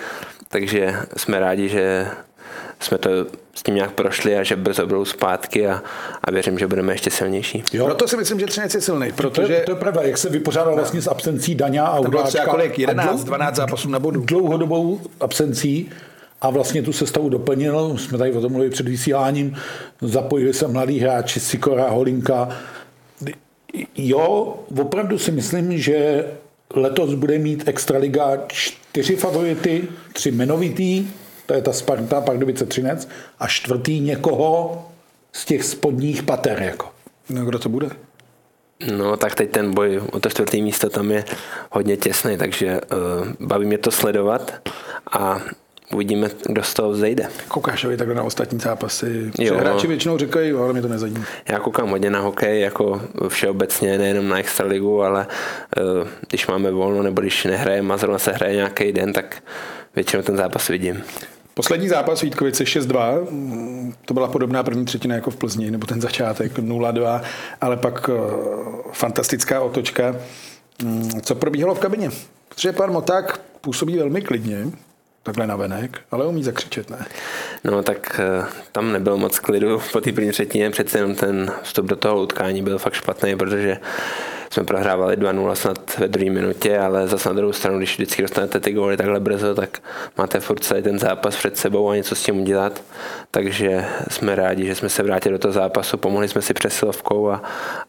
[0.49, 2.07] takže jsme rádi, že
[2.87, 3.11] jsme to
[3.55, 5.83] s tím nějak prošli a že brzo budou zpátky a,
[6.25, 7.65] a věřím, že budeme ještě silnější.
[7.73, 7.85] Jo.
[7.85, 9.13] Proto si myslím, že Třinec je silný.
[9.13, 9.47] Protože...
[9.47, 12.45] To, je, to je pravda, jak se vypořádal vlastně s absencí Daňa a Udáčka.
[12.47, 12.79] kolik?
[12.79, 14.21] 11, 12 zápasů na bodu.
[14.21, 15.91] Dlouhodobou absencí
[16.41, 19.57] a vlastně tu sestavu doplnil, jsme tady o tom mluvili před vysíláním,
[20.01, 22.49] zapojili se mladí hráči Sikora, Holinka.
[23.97, 26.25] Jo, opravdu si myslím, že
[26.75, 31.07] letos bude mít Extraliga čtyři favority, tři jmenovitý,
[31.47, 34.85] to je ta Sparta, Pardubice Třinec, a čtvrtý někoho
[35.33, 36.63] z těch spodních pater.
[36.63, 36.89] Jako.
[37.31, 37.89] No kdo to bude?
[38.97, 41.25] No tak teď ten boj o to čtvrtý místo tam je
[41.71, 44.71] hodně těsný, takže uh, baví mě to sledovat
[45.13, 45.41] a
[45.93, 47.29] uvidíme, kdo z toho zejde.
[47.49, 49.31] Koukáš vy takhle na ostatní zápasy?
[49.39, 49.57] Jo.
[49.57, 51.25] Hráči většinou říkají, ale mě to nezajímá.
[51.49, 55.27] Já koukám hodně na hokej, jako všeobecně, nejenom na extraligu, ale
[55.77, 59.43] uh, když máme volno nebo když nehrajeme a zrovna se hraje nějaký den, tak
[59.95, 61.03] většinou ten zápas vidím.
[61.59, 66.59] Poslední zápas Vítkovice 6-2, to byla podobná první třetina jako v Plzni, nebo ten začátek
[66.59, 67.21] 0-2,
[67.61, 68.17] ale pak uh,
[68.93, 70.17] fantastická otočka.
[70.85, 72.11] Um, co probíhalo v kabině?
[72.49, 74.67] Protože pan Moták působí velmi klidně,
[75.23, 77.07] takhle na venek, ale umí zakřičet, ne?
[77.65, 81.87] No tak uh, tam nebyl moc klidu po té první třetině, přece jenom ten vstup
[81.87, 83.79] do toho utkání byl fakt špatný, protože
[84.51, 88.61] jsme prohrávali 2-0 snad ve druhé minutě, ale zase na druhou stranu, když vždycky dostanete
[88.61, 89.83] ty góly takhle brzo, tak
[90.19, 92.83] máte furt celý ten zápas před sebou a něco s tím udělat.
[93.31, 97.43] Takže jsme rádi, že jsme se vrátili do toho zápasu, pomohli jsme si přesilovkou a,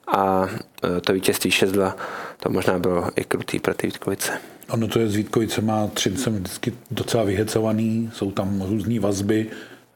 [0.07, 0.49] a
[0.97, 1.93] e, to vítězství 6-2,
[2.39, 4.31] to možná bylo i krutý pro ty Vítkovice.
[4.69, 9.47] Ano, to je z Vítkovice, má Třince vždycky docela vyhecovaný, jsou tam různé vazby,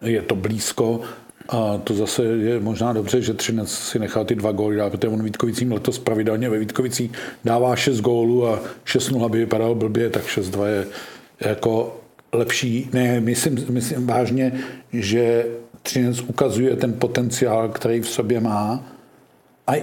[0.01, 1.01] je to blízko
[1.49, 5.07] a to zase je možná dobře, že Třinec si nechal ty dva góly dát, protože
[5.07, 7.11] on Vítkovicím letos pravidelně ve Vítkovicích
[7.45, 10.87] dává 6 gólů a 6-0 by vypadal blbě, tak 6-2 je
[11.39, 11.97] jako
[12.33, 12.89] lepší.
[12.93, 14.53] Ne, myslím, myslím vážně,
[14.93, 15.45] že
[15.81, 18.83] Třinec ukazuje ten potenciál, který v sobě má.
[19.67, 19.73] A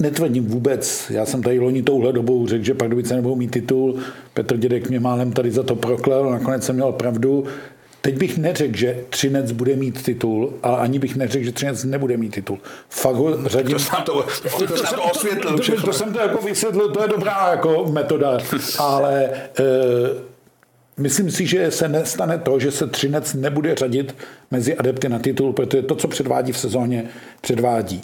[0.00, 3.98] netvrdím vůbec, já jsem tady loni touhle dobou řekl, že Pardubice nebudou mít titul,
[4.34, 7.44] Petr Dědek mě málem tady za to proklel, nakonec jsem měl pravdu,
[8.04, 12.16] Teď bych neřekl, že Třinec bude mít titul, ale ani bych neřekl, že Třinec nebude
[12.16, 12.58] mít titul.
[12.88, 13.72] Fakt ho řadím...
[13.72, 14.26] To jsem to,
[14.58, 15.58] to, to, to osvětlil.
[15.58, 18.38] To, to, to, jsem to jako vysvětlil, to je dobrá jako metoda,
[18.78, 19.30] ale e,
[20.96, 24.16] myslím si, že se nestane to, že se Třinec nebude řadit
[24.50, 27.04] mezi adepty na titul, protože to, co předvádí v sezóně,
[27.40, 28.02] předvádí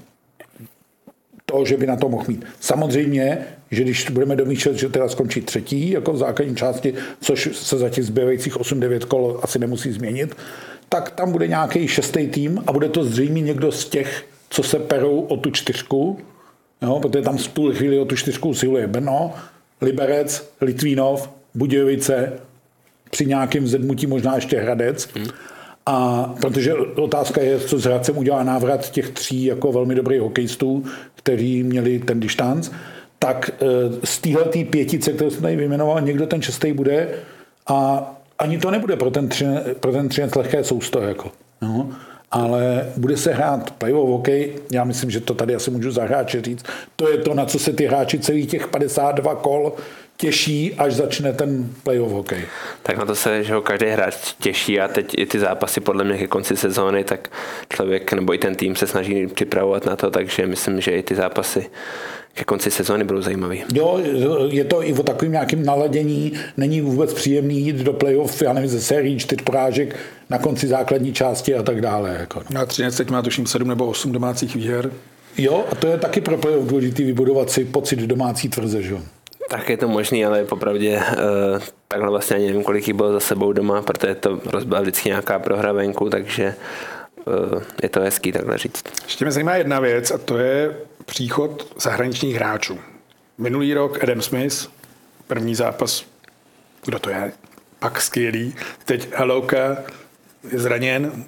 [1.50, 2.44] to, že by na to mohl mít.
[2.60, 3.38] Samozřejmě,
[3.70, 7.88] že když budeme domýšlet, že teda skončí třetí, jako v základní části, což se za
[7.88, 10.36] těch zbývajících 8-9 kol asi nemusí změnit,
[10.88, 14.78] tak tam bude nějaký šestý tým a bude to zřejmě někdo z těch, co se
[14.78, 16.18] perou o tu čtyřku,
[16.82, 19.34] jo, protože tam z tuhle chvíli o tu čtyřku usiluje Brno,
[19.80, 22.32] Liberec, Litvínov, Budějovice,
[23.10, 25.08] při nějakém zedmutí možná ještě Hradec.
[25.14, 25.26] Hmm.
[25.90, 30.84] A protože otázka je, co s Hradcem udělá návrat těch tří jako velmi dobrých hokejistů,
[31.14, 32.70] kteří měli ten distanc,
[33.18, 33.66] tak eh,
[34.04, 37.08] z téhle pětice, kterou jsem tady vyjmenoval, někdo ten šestý bude
[37.66, 39.46] a ani to nebude pro ten, tři,
[39.80, 41.00] pro ten třinec lehké sousto.
[41.00, 41.30] Jako.
[41.62, 41.90] No.
[42.30, 46.42] Ale bude se hrát playoff hokej, já myslím, že to tady asi můžu za hráče
[46.42, 46.64] říct.
[46.96, 49.72] To je to, na co se ty hráči celých těch 52 kol
[50.20, 52.42] těší, až začne ten playoff hokej.
[52.82, 56.04] Tak na to se že ho každý hráč těší a teď i ty zápasy podle
[56.04, 57.30] mě ke konci sezóny, tak
[57.68, 61.14] člověk nebo i ten tým se snaží připravovat na to, takže myslím, že i ty
[61.14, 61.70] zápasy
[62.34, 63.64] ke konci sezóny budou zajímavý.
[63.74, 64.00] Jo,
[64.50, 68.70] je to i o takovým nějakým naladění, není vůbec příjemný jít do playoff, já nevím,
[68.70, 69.96] ze sérií čtyř porážek
[70.30, 72.16] na konci základní části a tak dále.
[72.20, 72.42] Jako.
[72.50, 72.60] No.
[72.60, 74.90] A 13 teď má tuším 7 nebo 8 domácích výher.
[75.38, 78.96] Jo, a to je taky pro playoff důležitý vybudovat si pocit domácí tvrze, že?
[79.48, 83.20] Tak je to možný, ale popravdě uh, takhle vlastně ani nevím, kolik jich bylo za
[83.20, 86.54] sebou doma, protože to rozbila vždycky nějaká prohra venku, takže
[87.24, 88.84] uh, je to hezký takhle říct.
[89.04, 92.78] Ještě mě zajímá jedna věc a to je příchod zahraničních hráčů.
[93.38, 94.68] Minulý rok Adam Smith,
[95.26, 96.04] první zápas,
[96.84, 97.32] kdo to je?
[97.78, 98.54] Pak skvělý.
[98.84, 99.76] Teď Halouka
[100.52, 101.24] je zraněn,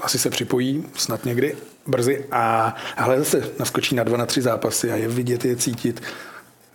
[0.00, 1.56] asi se připojí, snad někdy
[1.86, 2.24] brzy.
[2.32, 6.02] A ale zase naskočí na dva, na tři zápasy a je vidět, je cítit.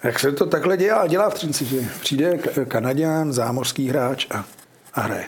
[0.05, 1.07] Jak se to takhle dělá?
[1.07, 2.37] Dělá v Třinci, že přijde
[2.67, 4.45] Kanaděn, zámořský hráč a,
[4.93, 5.25] a hraje.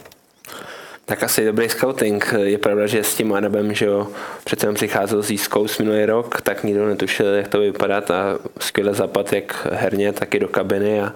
[1.05, 2.33] Tak asi dobrý scouting.
[2.43, 4.07] Je pravda, že s tím Arabem, že jo,
[4.43, 8.93] přece přicházel z East Coast minulý rok, tak nikdo netušil, jak to vypadá a skvěle
[8.93, 11.13] zapad jak herně, tak i do kabiny a,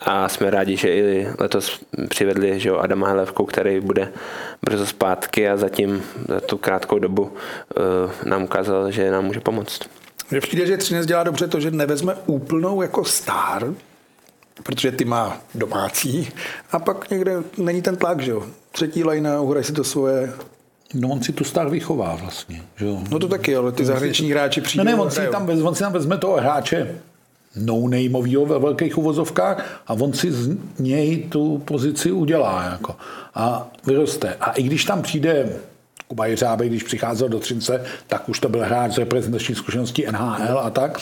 [0.00, 4.12] a jsme rádi, že i letos přivedli že jo, Adama Helevku, který bude
[4.62, 7.30] brzo zpátky a zatím za tu krátkou dobu uh,
[8.24, 10.01] nám ukázal, že nám může pomoct.
[10.32, 13.74] Mně přijde, že Třinec dělá dobře to, že nevezme úplnou jako star,
[14.62, 16.28] protože ty má domácí
[16.70, 18.46] a pak někde není ten tlak, že jo.
[18.70, 20.32] Třetí lajna, uhraje si to svoje.
[20.94, 23.02] No on si tu star vychová vlastně, že jo.
[23.10, 24.84] No to taky, ale ty zahraniční hráči přijdou.
[24.84, 26.98] Ne, ne, on si, tam, on si tam vezme toho hráče
[27.56, 32.96] no nameovýho ve velkých uvozovkách a on si z něj tu pozici udělá jako,
[33.34, 34.34] a vyroste.
[34.40, 35.48] A i když tam přijde
[36.12, 40.58] Kuba Jiřábek, když přicházel do Třince, tak už to byl hráč z reprezentační zkušenosti NHL
[40.58, 40.98] a tak.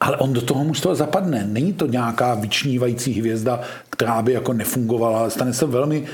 [0.00, 1.44] Ale on do toho mužstva zapadne.
[1.44, 5.30] Není to nějaká vyčnívající hvězda, která by jako nefungovala.
[5.30, 6.04] Stane se velmi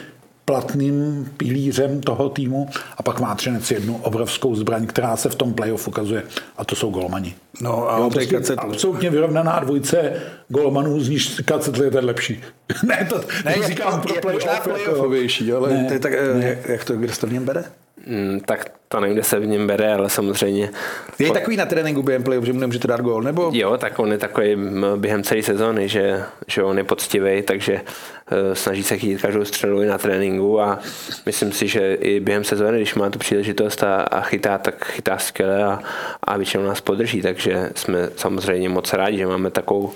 [0.44, 5.54] platným pilířem toho týmu a pak má Třinec jednu obrovskou zbraň, která se v tom
[5.54, 6.22] playoff ukazuje
[6.56, 7.34] a to jsou golmani.
[7.60, 10.12] No a jo, prostě absolutně vyrovnaná dvojce
[10.48, 12.40] golmanů, z níž Kacet je ten lepší.
[12.86, 14.44] ne, to ne, říkám pro playoff.
[14.44, 16.46] Možná jako- playoffovější, ale ne, to je tak, ne.
[16.48, 17.64] jak, jak to, kdo to v něm bere?
[18.06, 20.70] Mm, tak to nevím, kde se v něm bere, ale samozřejmě...
[21.18, 21.32] Je po...
[21.32, 23.50] takový na tréninku během play že mu nemůžete dát gól, nebo?
[23.54, 24.56] Jo, tak on je takový
[24.96, 29.82] během celé sezóny, že, že on je poctivý, takže uh, snaží se chytit každou střelu
[29.82, 30.78] i na tréninku a
[31.26, 35.18] myslím si, že i během sezóny, když má tu příležitost a, a chytá, tak chytá
[35.18, 35.78] skvěle a,
[36.22, 39.92] a většinou nás podrží, takže jsme samozřejmě moc rádi, že máme takovou uh,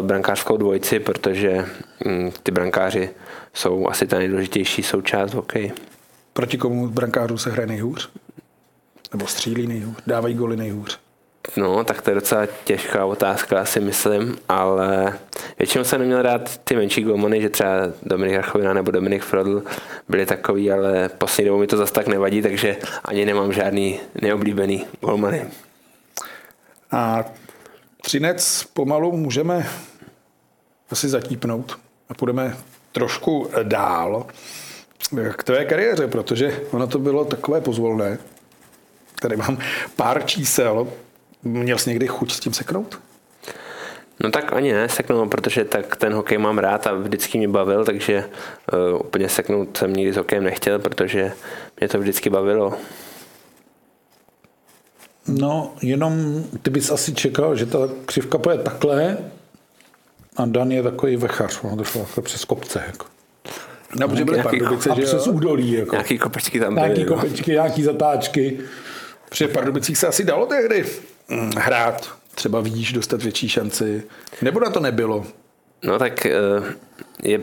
[0.00, 1.66] brankářskou dvojici, protože
[2.06, 3.10] um, ty brankáři
[3.54, 5.72] jsou asi ta nejdůležitější součást hokej.
[6.36, 8.10] Proti komu brankářů se hraje nejhůř?
[9.12, 9.96] Nebo střílí nejhůř?
[10.06, 10.98] Dávají goly nejhůř?
[11.56, 15.18] No, tak to je docela těžká otázka, si myslím, ale
[15.58, 17.70] většinou se neměl dát ty menší golmany, že třeba
[18.02, 19.62] Dominik Rachovina nebo Dominik Frodl
[20.08, 24.86] byli takový, ale poslední dobou mi to zase tak nevadí, takže ani nemám žádný neoblíbený
[25.00, 25.46] golmany.
[26.90, 27.24] A
[28.02, 29.66] Třinec pomalu můžeme
[30.90, 32.56] asi zatípnout a půjdeme
[32.92, 34.26] trošku dál
[35.36, 38.18] k tvé kariéře, protože ono to bylo takové pozvolné.
[39.20, 39.58] Tady mám
[39.96, 40.88] pár čísel.
[41.42, 42.98] Měl jsi někdy chuť s tím seknout?
[44.20, 47.84] No tak ani ne seknout, protože tak ten hokej mám rád a vždycky mě bavil,
[47.84, 48.24] takže
[48.72, 51.32] uh, úplně seknout jsem nikdy s hokejem nechtěl, protože
[51.80, 52.74] mě to vždycky bavilo.
[55.28, 59.18] No, jenom ty bys asi čekal, že ta křivka půjde takhle
[60.36, 62.84] a Dan je takový vechař, on to šlo takhle přes kopce.
[62.86, 63.15] Jako.
[63.94, 65.72] No, protože byly Pardubice, že přes údolí.
[65.72, 65.94] Jako.
[65.94, 66.86] Nějaký kopečky tam byly.
[66.86, 67.16] Nějaký no.
[67.16, 68.58] kopečky, nějaký zatáčky.
[69.28, 70.84] Při Pardubicích se asi dalo tehdy
[71.28, 72.08] hm, hrát.
[72.34, 74.02] Třeba vidíš dostat větší šanci.
[74.42, 75.26] Nebo na to nebylo?
[75.84, 76.32] No tak eh,
[77.22, 77.40] je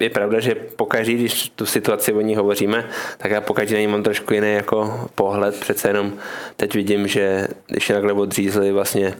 [0.00, 3.86] je pravda, že pokaždé, když tu situaci o ní hovoříme, tak já pokaždé na ní
[3.86, 5.60] mám trošku jiný jako pohled.
[5.60, 6.12] Přece jenom
[6.56, 9.14] teď vidím, že když je takhle odřízli vlastně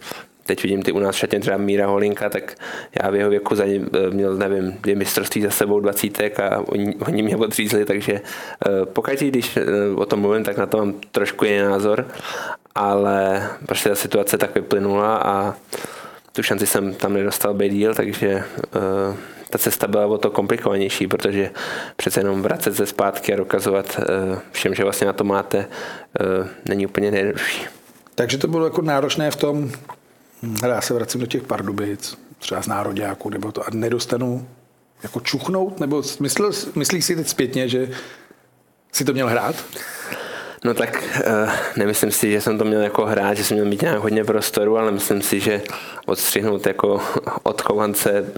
[0.46, 2.55] teď vidím ty u nás šatně třeba Míra Holinka, tak
[3.02, 6.59] já v jeho věku za ním eh, měl, nevím, dvě mistrovství za sebou dvacítek a
[6.66, 9.62] oni, oni mě odřízli, takže eh, pokaždé, když eh,
[9.96, 12.07] o tom mluvím, tak na to mám trošku jiný názor,
[12.74, 15.55] ale prostě ta situace tak vyplynula a
[16.33, 18.44] tu šanci jsem tam nedostal být díl, takže
[19.50, 21.50] ta cesta byla o to komplikovanější, protože
[21.96, 24.00] přece jenom vracet se zpátky a dokazovat
[24.52, 25.66] všem, že vlastně na to máte,
[26.68, 27.66] není úplně nejlepší.
[28.14, 29.70] Takže to bylo jako náročné v tom
[30.66, 34.48] já se vracím do těch Pardubic, třeba z nároďáku, nebo to a nedostanu
[35.02, 37.90] jako čuchnout, nebo myslel, myslíš si teď zpětně, že
[38.92, 39.64] si to měl hrát?
[40.64, 43.83] No tak uh, nemyslím si, že jsem to měl jako hrát, že jsem měl mít
[43.83, 45.62] nějak hodně prostoru, ale myslím si, že
[46.07, 47.00] odstřihnout jako
[47.42, 48.33] od Chovance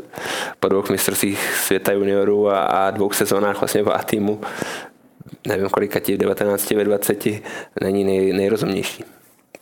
[0.61, 4.41] po dvou mistrovstvích světa juniorů a, a dvou sezónách vlastně v A týmu,
[5.47, 7.27] nevím kolika ti, 19 ve 20,
[7.83, 9.05] není nej, nejrozumnější.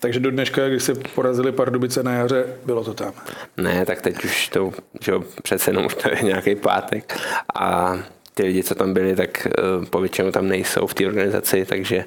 [0.02, 3.12] Takže do dneška, když se porazili Pardubice na jaře, bylo to tam.
[3.56, 5.12] Ne, tak teď už to, že
[5.42, 7.18] přece jenom už to je nějaký pátek
[7.54, 7.98] a
[8.34, 12.04] ty lidi, co tam byli, tak uh, povětšinou tam nejsou v té organizaci, takže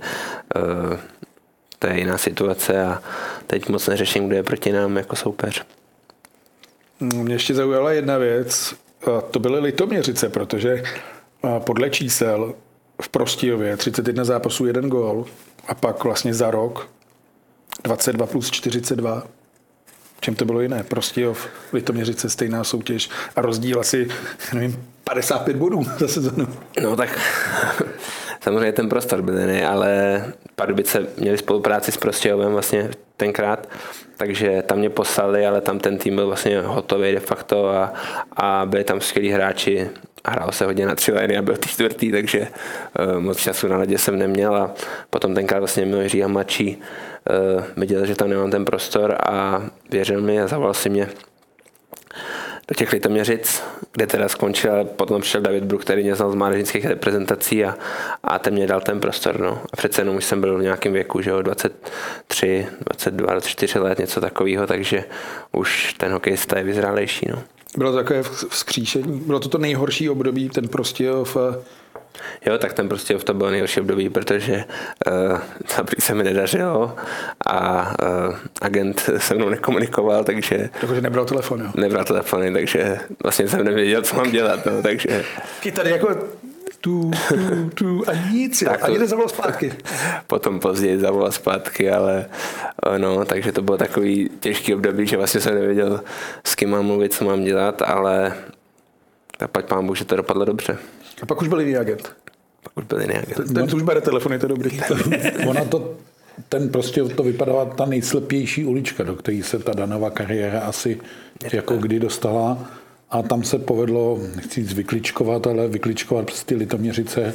[0.55, 0.97] uh,
[1.79, 3.01] to je jiná situace a
[3.47, 5.63] teď moc neřeším, kdo je proti nám jako soupeř.
[6.99, 10.84] Mě ještě zaujala jedna věc, a to byly Litoměřice, protože
[11.60, 12.53] podle čísel
[13.01, 15.25] v Prostějově 31 zápasů, jeden gól
[15.67, 16.94] a pak vlastně za rok
[17.83, 19.23] 22 plus 42.
[20.19, 20.83] Čem to bylo jiné?
[20.83, 24.07] Prostě v Litoměřice stejná soutěž a rozdíl asi,
[24.53, 26.47] nevím, 55 bodů za sezonu.
[26.81, 27.19] No tak
[28.41, 30.23] samozřejmě ten prostor byl jiný, ale
[30.55, 33.69] Pardubice měli spolupráci s Prostějovem vlastně tenkrát,
[34.17, 37.93] takže tam mě poslali, ale tam ten tým byl vlastně hotový de facto a,
[38.35, 39.89] a byli tam skvělí hráči
[40.23, 42.47] a hrál se hodně na tři liny a byl ty čtvrtý, takže
[42.99, 44.73] uh, moc času na ledě jsem neměl a
[45.09, 46.81] potom tenkrát vlastně Miloš Říha mladší
[47.77, 51.09] viděl, že tam nemám ten prostor a věřil mi a zavolal si mě
[52.67, 56.85] do těch Litoměřic, kde teda skončil, potom přišel David Bruk, který mě znal z mládežnických
[56.85, 57.77] reprezentací a,
[58.23, 59.39] a ten mě dal ten prostor.
[59.39, 59.61] No.
[59.73, 63.99] A přece jenom už jsem byl v nějakém věku, že jo, 23, 22, 24 let,
[63.99, 65.03] něco takového, takže
[65.51, 67.27] už ten hokejista je vyzrálejší.
[67.29, 67.43] No.
[67.77, 69.19] Bylo to takové vzkříšení?
[69.19, 71.63] Bylo to to nejhorší období, ten prostě v
[72.45, 74.63] Jo, tak ten prostě v to byl nejhorší období, protože
[75.75, 76.95] uh, prý se mi nedařilo
[77.45, 77.82] a
[78.28, 80.69] uh, agent se mnou nekomunikoval, takže...
[80.82, 81.67] Takže nebral telefon, jo?
[81.75, 85.23] Nebral telefony, takže vlastně jsem nevěděl, co mám dělat, no, takže...
[85.63, 86.15] Ty tady jako
[86.86, 89.73] tu, tu, tu a nic, tak to, ani nezavolal zpátky.
[90.28, 92.25] Potom později zavolal zpátky, ale
[92.86, 96.01] eh, no, takže to bylo takový těžký období, že vlastně jsem nevěděl,
[96.43, 98.34] s kým mám mluvit, co mám dělat, ale
[99.38, 100.78] tak pať pán Bůh, že to dopadlo dobře.
[101.21, 102.15] A pak už byl jiný agent.
[102.63, 103.36] Pak už byl jiný agent.
[103.36, 104.80] Ten, ten už bere telefony, to je dobrý.
[105.47, 105.93] Ona to,
[106.49, 110.99] ten prostě to vypadala ta nejslepější ulička, do které se ta Danova kariéra asi
[111.54, 112.71] jako kdy dostala.
[113.10, 117.34] A tam se povedlo, nechci říct vykličkovat, ale vykličkovat přes ty litoměřice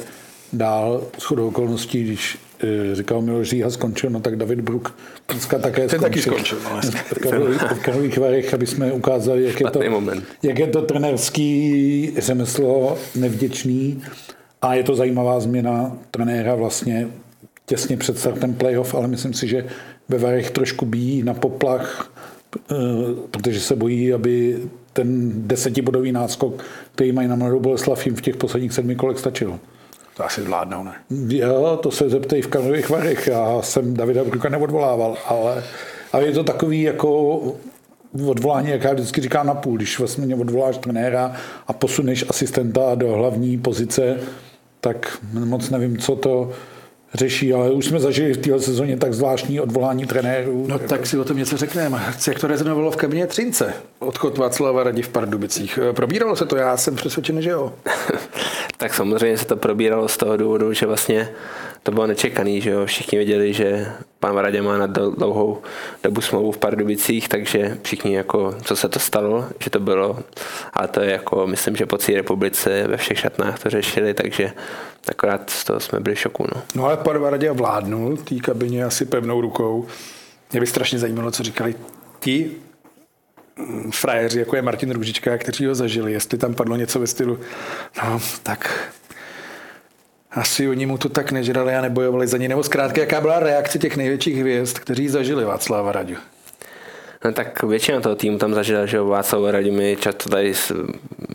[0.53, 1.03] dál.
[1.17, 2.37] S chodou okolností, když
[2.93, 4.95] říkal Miloš Říha skončil, no tak David Brook
[5.31, 6.33] dneska také Ten skončil.
[6.33, 6.57] taky skončil,
[7.75, 10.23] v Karlových- Varech, aby jsme ukázali, jak je, to, moment.
[10.43, 14.03] jak je to trenerský řemeslo nevděčný
[14.61, 17.07] a je to zajímavá změna trenéra vlastně
[17.65, 19.65] těsně před startem playoff, ale myslím si, že
[20.09, 22.11] ve Varech trošku bíjí na poplach,
[22.71, 22.75] eh,
[23.31, 24.59] protože se bojí, aby
[24.93, 26.63] ten desetibodový náskok,
[26.95, 29.59] který mají na Mladou Boleslav, jim v těch posledních sedmi kolech stačil.
[30.17, 30.93] To asi zvládnou, ne?
[31.27, 33.27] Jo, to se zeptej v Karlových Varech.
[33.27, 35.63] Já jsem Davida Bruka neodvolával, ale,
[36.11, 37.41] ale je to takový jako
[38.27, 41.35] odvolání, jak já vždycky říkám na půl, když vlastně odvoláš trenéra
[41.67, 44.19] a posuneš asistenta do hlavní pozice,
[44.81, 46.51] tak moc nevím, co to
[47.13, 50.65] řeší, ale už jsme zažili v téhle sezóně tak zvláštní odvolání trenérů.
[50.67, 52.01] No tak si o tom něco řekneme.
[52.27, 53.73] Jak to rezonovalo v kabině Třince?
[53.99, 55.79] Odchod Václava Radi v Pardubicích.
[55.91, 56.55] Probíralo se to?
[56.55, 57.73] Já jsem přesvědčen, že jo.
[58.77, 61.29] tak samozřejmě se to probíralo z toho důvodu, že vlastně
[61.83, 62.85] to bylo nečekaný, že jo.
[62.85, 65.61] Všichni věděli, že pan Varadě má na dl- dlouhou
[66.03, 70.19] dobu smlouvu v Pardubicích, takže všichni jako, co se to stalo, že to bylo,
[70.73, 74.51] ale to je jako, myslím, že po celé republice ve všech šatnách to řešili, takže
[75.07, 76.61] akorát z toho jsme byli v šoku, no.
[76.75, 79.87] No ale pan Varadě vládnul té kabině asi pevnou rukou.
[80.51, 81.75] Mě by strašně zajímalo, co říkali
[82.19, 82.51] ti
[83.55, 87.39] mm, frajeři, jako je Martin Růžička, kteří ho zažili, jestli tam padlo něco ve stylu,
[88.03, 88.91] no tak
[90.31, 93.79] asi oni mu to tak nežrali a nebojovali za ní, nebo zkrátka, jaká byla reakce
[93.79, 96.15] těch největších hvězd, kteří zažili Václava Radu.
[97.25, 100.53] No tak většina toho týmu tam zažila, že jo, Václav Radě, my často tady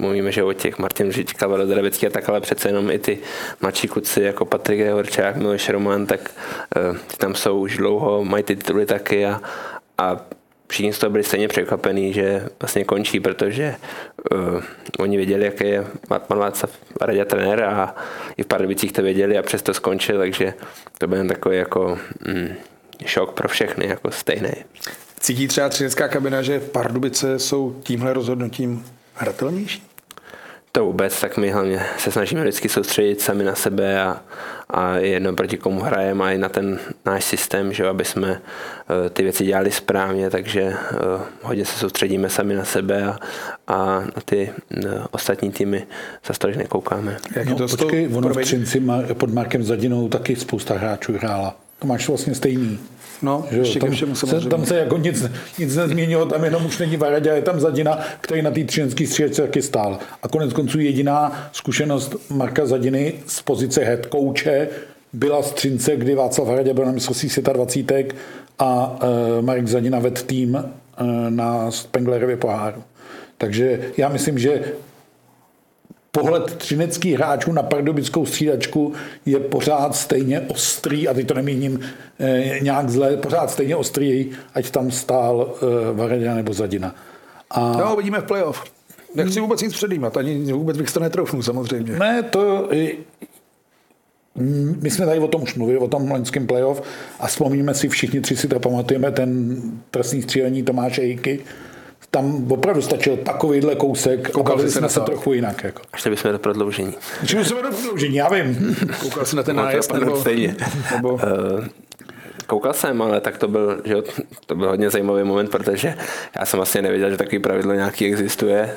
[0.00, 1.64] mluvíme, že o těch Martin Žička, Velo
[2.06, 3.18] a tak, ale přece jenom i ty
[3.60, 6.20] mladší kluci jako Patrik Horčák, Miloš Roman, tak
[6.90, 9.40] uh, tam jsou už dlouho, mají ty tituly taky a,
[9.98, 10.16] a
[10.68, 13.74] všichni z toho byli stejně překvapení, že vlastně končí, protože
[14.32, 14.62] uh,
[14.98, 17.94] oni věděli, jaký je pan Václav Radě trenér a
[18.36, 20.54] i v Pardubicích to věděli a přesto skončil, takže
[20.98, 22.48] to byl takový jako mm,
[23.06, 24.50] šok pro všechny, jako stejný.
[25.20, 29.95] Cítí třeba třinecká kabina, že Pardubice jsou tímhle rozhodnutím hratelnější?
[30.76, 34.22] To vůbec, tak my hlavně se snažíme vždycky soustředit sami na sebe a,
[34.70, 38.40] a je jedno proti komu hrajeme a i na ten náš systém, že aby jsme
[39.06, 40.76] eh, ty věci dělali správně, takže eh,
[41.42, 43.18] hodně se soustředíme sami na sebe a,
[43.66, 44.50] a na ty
[44.84, 45.86] eh, ostatní týmy
[46.26, 47.16] zase tolik nekoukáme.
[47.36, 48.42] Jak No, to počkej, ono v.
[48.42, 48.82] Třinci
[49.14, 51.56] pod Markem Zadinou taky spousta hráčů hrála.
[51.78, 52.78] To máš vlastně stejný.
[53.22, 54.48] No, Že jo, ještě ke tam, všemu se, samozřejmě.
[54.48, 55.24] tam se jako nic,
[55.58, 59.42] nic nezměnilo, tam jenom už není Varadě, je tam Zadina, který na té třinské střílečce
[59.42, 59.98] taky stál.
[60.22, 64.68] A konec konců jediná zkušenost Marka Zadiny z pozice head coache
[65.12, 67.92] byla z Třince, kdy Václav Hradě byl na mistrovství světa 20
[68.58, 68.98] a
[69.38, 70.64] e, Marek Zadina ved tým e,
[71.30, 72.82] na Spenglerově poháru.
[73.38, 74.60] Takže já myslím, že
[76.20, 78.92] pohled třineckých hráčů na pardubickou střídačku
[79.26, 81.80] je pořád stejně ostrý, a teď to nemíním
[82.20, 86.94] e, nějak zle, pořád stejně ostrý, ať tam stál e, Varadina nebo Zadina.
[87.50, 88.64] A No, uvidíme v playoff.
[89.14, 91.98] Nechci vůbec nic předjímat, ani vůbec bych to netroufnul samozřejmě.
[91.98, 92.98] ne, to i-
[94.80, 96.82] my jsme tady o tom už mluvili, o tom loňském playoff
[97.20, 99.60] a vzpomíníme si, všichni tři si to pamatujeme, ten
[99.90, 101.40] trestný střílení Tomáše Hejky.
[102.16, 105.06] Tam opravdu stačil takovýhle kousek Koukal a bavili se jsme na se to?
[105.06, 105.64] trochu jinak.
[105.64, 105.82] Jako.
[105.92, 106.94] A šli bychom do prodloužení.
[107.26, 108.76] Čím jsme do prodloužení, já vím.
[109.00, 110.56] Koukal jsi na ten nájezd, nebo, stejně.
[110.94, 111.68] nebo Eh,
[112.46, 113.94] Koukal jsem, ale tak to byl, že
[114.46, 115.94] to byl hodně zajímavý moment, protože
[116.38, 118.76] já jsem vlastně nevěděl, že takový pravidlo nějaký existuje.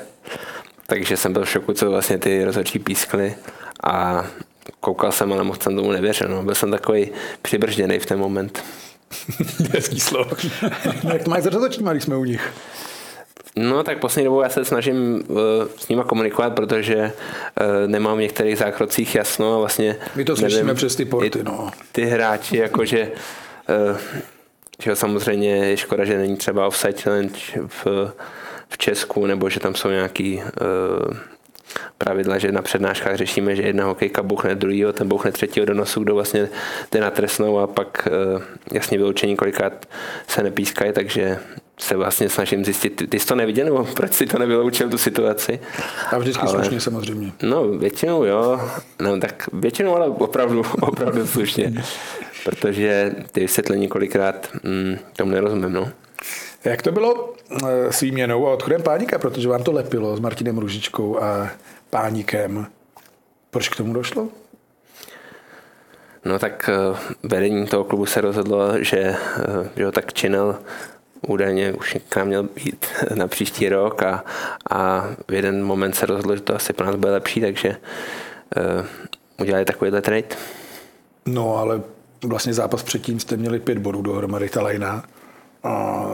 [0.86, 3.34] Takže jsem byl v šoku, co vlastně ty rozhodčí pískly.
[3.84, 4.26] A
[4.80, 6.28] koukal jsem, ale moc jsem tomu nevěřil.
[6.28, 6.42] No.
[6.42, 7.10] Byl jsem takový
[7.42, 8.64] přibržděný v ten moment.
[9.72, 10.30] hezký slovo.
[11.04, 12.52] no, jak to máš s rozhodčíma, když jsme u nich?
[13.56, 15.38] No tak poslední dobou já se snažím uh,
[15.76, 20.74] s nima komunikovat, protože uh, nemám v některých zákrocích jasno a vlastně My to slyšíme
[20.74, 21.70] přes ty porty, no.
[21.92, 23.10] Ty hráči, jakože
[23.90, 23.96] uh,
[24.82, 28.12] že jo, samozřejmě je škoda, že není třeba offside challenge v,
[28.68, 31.16] v Česku, nebo že tam jsou nějaký uh,
[31.98, 36.00] pravidla, že na přednáškách řešíme, že jedna hokejka bouchne druhýho, ten bouchne třetího do nosu,
[36.00, 36.48] kdo vlastně
[36.92, 38.08] jde na trestnou a pak
[38.72, 39.86] jasně vyloučení kolikrát
[40.28, 41.38] se nepískají, takže
[41.80, 45.60] se vlastně snažím zjistit, ty, jsi to neviděl, nebo proč si to nevyloučil tu situaci?
[46.10, 47.32] A vždycky Ale- slušně samozřejmě.
[47.42, 48.60] No, většinou jo,
[49.02, 51.84] no tak většinou, ale opravdu, opravdu slušně,
[52.44, 55.88] protože ty vysvětlení kolikrát mm, tomu nerozumím, no.
[56.64, 60.58] Jak to bylo eh, s výměnou a odchodem páníka, protože vám to lepilo s Martinem
[60.58, 61.50] Ružičkou a
[61.90, 62.66] páníkem.
[63.50, 64.28] Proč k tomu došlo?
[66.24, 69.16] No tak eh, vedení toho klubu se rozhodlo, že, eh,
[69.76, 70.58] že ho tak činil
[71.26, 74.24] údajně už nám měl být na příští rok a,
[74.70, 77.76] a v jeden moment se rozhodlo, že to asi pro nás bude lepší, takže
[78.56, 78.84] eh,
[79.40, 80.36] udělali takovýhle trade.
[81.26, 81.80] No, ale
[82.24, 85.04] vlastně zápas předtím jste měli pět bodů dohromady, ta lajna.
[85.64, 86.04] A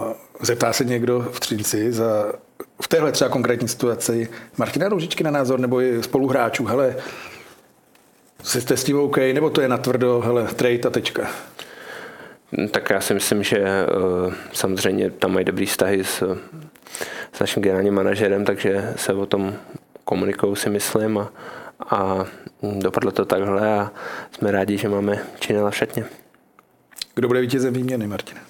[0.41, 2.33] zeptá se někdo v Třinci za,
[2.83, 6.97] v téhle třeba konkrétní situaci Martina Růžičky na názor nebo i spoluhráčů, hele,
[8.43, 11.29] jste s tím OK, nebo to je natvrdo, hele, trade a tečka.
[12.71, 16.39] Tak já si myslím, že uh, samozřejmě tam mají dobrý vztahy s,
[17.33, 19.55] s naším generálním manažerem, takže se o tom
[20.05, 21.33] komunikují si myslím a,
[21.91, 22.25] a
[22.63, 23.93] dopadlo to takhle a
[24.33, 26.05] jsme rádi, že máme Činela v šatně.
[27.15, 28.41] Kdo bude vítězem výměny, Martina?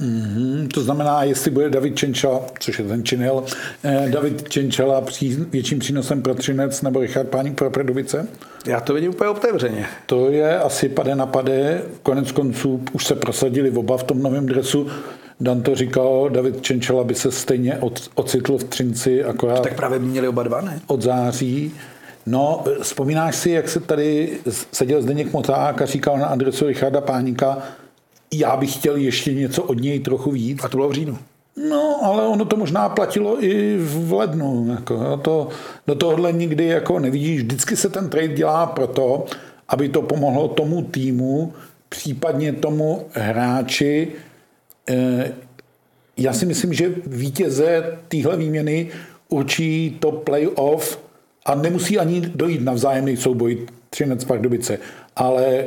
[0.00, 3.44] Mm-hmm, to znamená, jestli bude David Čenčala, což je ten činel,
[3.84, 8.28] eh, David Čenčala pří, větším přínosem pro Třinec nebo Richard Páník pro Prdovice?
[8.66, 9.86] Já to vidím úplně otevřeně.
[10.06, 11.82] To je asi pade na pade.
[12.02, 14.86] Konec konců už se prosadili oba v tom novém dresu.
[15.40, 19.98] Dan to říkal, David Čenčala by se stejně od, ocitl v Třinci akorát Tak právě
[19.98, 20.80] by měli oba dva, ne?
[20.86, 21.74] od září.
[22.26, 24.38] No, vzpomínáš si, jak se tady
[24.72, 27.58] seděl Zdeněk Moták a říkal na adresu Richarda Páníka,
[28.34, 30.64] já bych chtěl ještě něco od něj trochu víc.
[30.64, 31.18] A to bylo v říjnu.
[31.68, 34.66] No, ale ono to možná platilo i v lednu.
[34.70, 35.48] Jako, jo, to,
[35.86, 37.40] do tohohle nikdy jako nevidíš.
[37.42, 39.24] Vždycky se ten trade dělá proto,
[39.68, 41.52] aby to pomohlo tomu týmu,
[41.88, 44.08] případně tomu hráči.
[44.90, 45.32] Eh,
[46.16, 48.88] Já si myslím, že vítěze téhle výměny
[49.28, 50.98] určí to playoff
[51.46, 54.78] a nemusí ani dojít na vzájemný souboj Třinec Pardubice,
[55.16, 55.64] ale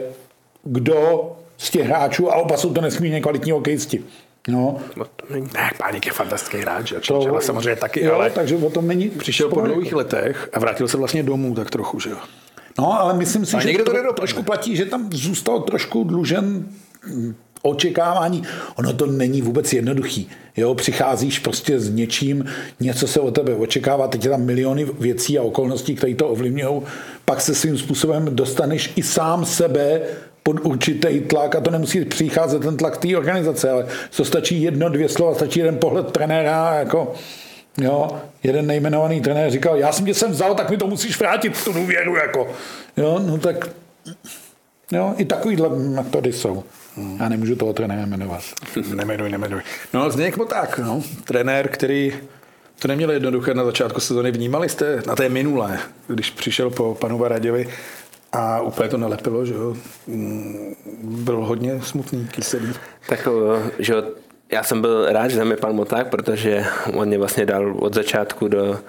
[0.64, 1.32] kdo
[1.64, 4.04] z těch hráčů, a oba jsou to nesmírně kvalitní hokejisti.
[4.48, 5.48] No, No, to není.
[5.54, 8.88] Ne, Páník je fantastický hráč, a to, Čenčala samozřejmě taky, jo, ale takže o tom
[8.88, 9.68] není přišel po sporu.
[9.68, 12.18] dlouhých letech a vrátil se vlastně domů tak trochu, že jo.
[12.80, 16.04] No, ale myslím si, A že někde to do trošku platí, že tam zůstal trošku
[16.04, 16.66] dlužen
[17.08, 18.44] mm, očekávání.
[18.76, 20.30] Ono to není vůbec jednoduchý.
[20.58, 22.46] Jo, přicházíš prostě s něčím,
[22.80, 26.82] něco se od tebe očekává, teď je tam miliony věcí a okolností, které to ovlivňují,
[27.26, 30.02] pak se svým způsobem dostaneš i sám sebe
[30.44, 33.88] pod určitý tlak a to nemusí přicházet ten tlak té organizace, ale
[34.18, 37.14] to stačí jedno, dvě slova, stačí jeden pohled trenéra jako
[37.78, 41.64] Jo, jeden nejmenovaný trenér říkal, já jsem tě sem vzal, tak mi to musíš vrátit,
[41.64, 42.48] tu důvěru, jako.
[42.98, 43.70] Jo, no tak,
[44.92, 46.64] jo, i takovýhle metody jsou.
[47.20, 48.44] Já nemůžu toho trenéra jmenovat.
[48.96, 49.62] Nemenuj, nemenuj.
[49.94, 52.14] No, Zdeněk Moták, no, trenér, který
[52.80, 54.32] to neměl jednoduché na začátku sezóny.
[54.32, 57.70] Vnímali jste na té minulé, když přišel po panu Varaděvi
[58.34, 59.76] a úplně to nelepilo, že jo?
[60.08, 62.74] Mm, Byl hodně smutný, kyselý.
[63.10, 63.28] Tak,
[63.58, 64.04] eh, že jo,
[64.52, 67.94] já jsem byl rád, že tam je pan Moták, protože on mě vlastně dal od
[67.94, 68.80] začátku do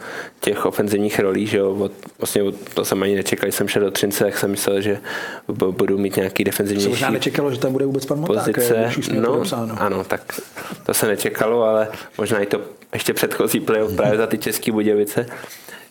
[0.40, 3.90] těch ofenzivních rolí, že jo, od, vlastně od, to jsem ani nečekal, jsem šel do
[3.90, 4.98] Třince, tak jsem myslel, že
[5.48, 8.82] bu- budu mít nějaký Se defenzivnější možná nečekalo, že tam bude vůbec pan Moták, pozice.
[8.84, 9.42] když už No,
[9.78, 10.40] ano, tak
[10.86, 11.88] to se nečekalo, ale
[12.18, 12.60] možná i to
[12.92, 15.26] ještě předchozí playoff právě za ty České Budějovice,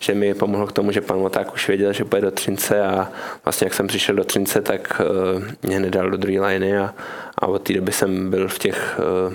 [0.04, 3.12] že mi pomohlo k tomu, že pan Moták už věděl, že půjde do Třince a
[3.46, 6.94] vlastně jak jsem přišel do Třince, tak uh, mě hned dal do druhé liney a,
[7.38, 9.34] a od té doby jsem byl v těch uh,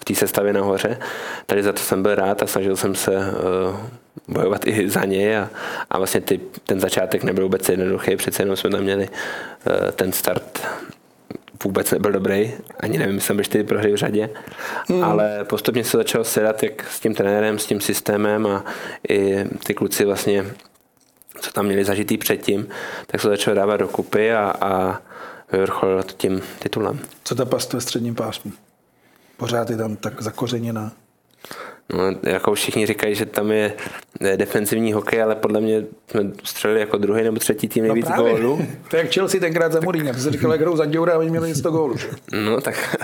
[0.00, 0.98] v té sestavě nahoře.
[1.46, 3.76] Tady za to jsem byl rád a snažil jsem se uh,
[4.28, 5.50] bojovat i za něj a,
[5.90, 10.12] a vlastně ty, ten začátek nebyl vůbec jednoduchý, přece jenom jsme tam měli uh, ten
[10.12, 10.66] start
[11.64, 14.30] vůbec nebyl dobrý, ani nevím, jsem byl čtyři prohry v řadě,
[14.88, 15.04] mm.
[15.04, 18.64] ale postupně se začalo sedat jak s tím trenérem, s tím systémem a
[19.08, 20.44] i ty kluci vlastně,
[21.40, 22.68] co tam měli zažitý předtím,
[23.06, 25.00] tak se začalo dávat dokupy a, a
[25.52, 26.98] vyvrcholilo to tím titulem.
[27.24, 28.52] Co ta past ve středním pásmu?
[29.36, 30.92] Pořád je tam tak zakořeněná.
[31.92, 33.74] No, jako všichni říkají, že tam je
[34.36, 38.66] defenzivní hokej, ale podle mě jsme střelili jako druhý nebo třetí tým nejvíc No gólů.
[38.90, 40.12] To je jak Chelsea tenkrát za Mourinho.
[40.12, 41.96] To se říkal, jak hrou za Děura a oni měli 100 gólů.
[42.44, 42.96] No tak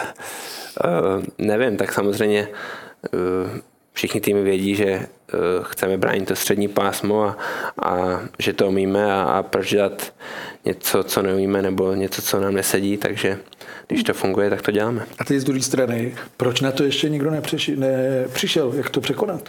[0.84, 2.48] uh, nevím, tak samozřejmě
[3.12, 3.58] uh,
[3.98, 7.36] všichni týmy vědí, že uh, chceme bránit to střední pásmo a,
[7.82, 10.12] a že to umíme a, a proč dělat
[10.64, 13.38] něco, co neumíme nebo něco, co nám nesedí, takže
[13.88, 15.06] když to funguje, tak to děláme.
[15.18, 18.72] A ty z druhé strany, proč na to ještě nikdo nepřišel, nepřišel?
[18.76, 19.48] Jak to překonat?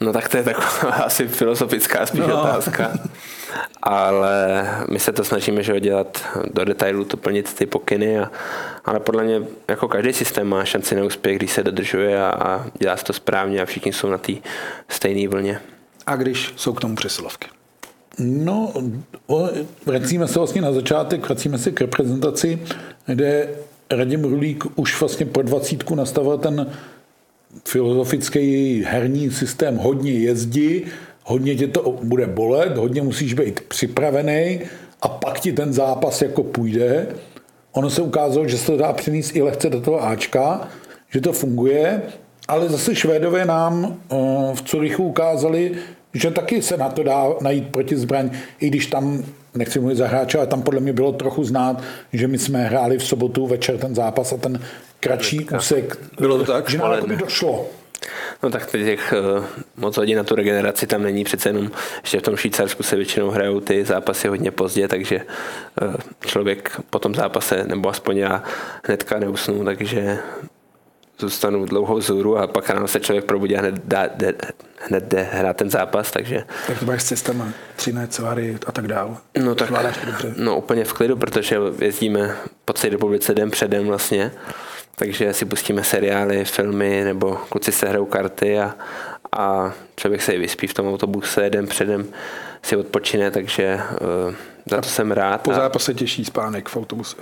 [0.00, 2.40] No tak to je taková asi filozofická spíš No.
[2.42, 2.92] otázka.
[3.86, 6.24] Ale my se to snažíme že ho dělat
[6.54, 8.30] do detailu, to plnit ty pokyny, a,
[8.84, 12.66] ale podle mě jako každý systém má šanci na úspěch, když se dodržuje a, a
[12.78, 14.32] dělá se to správně a všichni jsou na té
[14.88, 15.60] stejné vlně.
[16.06, 17.48] A když jsou k tomu přesilovky?
[18.18, 18.72] No,
[19.86, 22.62] vracíme se vlastně na začátek, vracíme se k reprezentaci,
[23.06, 23.48] kde
[23.90, 26.72] Radim Rulík už vlastně po dvacítku nastavil ten
[27.68, 30.84] filozofický herní systém hodně jezdí,
[31.28, 34.60] hodně tě to bude bolet, hodně musíš být připravený
[35.02, 37.06] a pak ti ten zápas jako půjde.
[37.72, 40.68] Ono se ukázalo, že se to dá přenést i lehce do toho Ačka,
[41.10, 42.02] že to funguje,
[42.48, 44.16] ale zase Švédové nám eh,
[44.54, 45.72] v Curychu ukázali,
[46.14, 49.24] že taky se na to dá najít proti zbraň, i když tam,
[49.54, 52.98] nechci mluvit za hráče, ale tam podle mě bylo trochu znát, že my jsme hráli
[52.98, 54.60] v sobotu večer ten zápas a ten
[55.00, 56.70] kratší úsek, Bylo to tak?
[56.70, 57.66] že nám jakoby došlo.
[58.42, 59.44] No tak těch uh,
[59.76, 61.70] moc hodin na tu regeneraci tam není, přece jenom
[62.02, 65.20] ještě v tom Švýcarsku se většinou hrajou ty zápasy hodně pozdě, takže
[65.82, 65.94] uh,
[66.26, 68.42] člověk po tom zápase, nebo aspoň já
[68.84, 70.18] hnedka neusnu, takže
[71.18, 74.34] zůstanu dlouhou zůru a pak ráno se člověk probudí a hned, dá, jde,
[74.78, 76.44] hned jde hrát ten zápas, takže...
[76.66, 79.18] Tak to máš s cestama, Třinec, Vary a tak dál.
[79.38, 79.70] No tak,
[80.36, 84.32] no úplně v klidu, protože jezdíme po celé republice den předem vlastně,
[84.96, 88.74] takže si pustíme seriály, filmy, nebo kluci se hrajou karty a,
[89.32, 92.08] a člověk se i vyspí v tom autobuse, den předem
[92.62, 93.80] si odpočine, takže
[94.28, 94.34] uh,
[94.66, 95.40] za to jsem rád.
[95.40, 97.16] Po zápase těžší spánek v autobuse.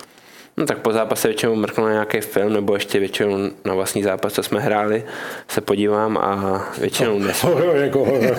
[0.57, 4.32] No tak po zápase většinou mrknu na nějaký film, nebo ještě většinou na vlastní zápas,
[4.32, 5.05] co jsme hráli,
[5.48, 7.50] se podívám a většinou nespím.
[7.74, 8.36] Jako horor.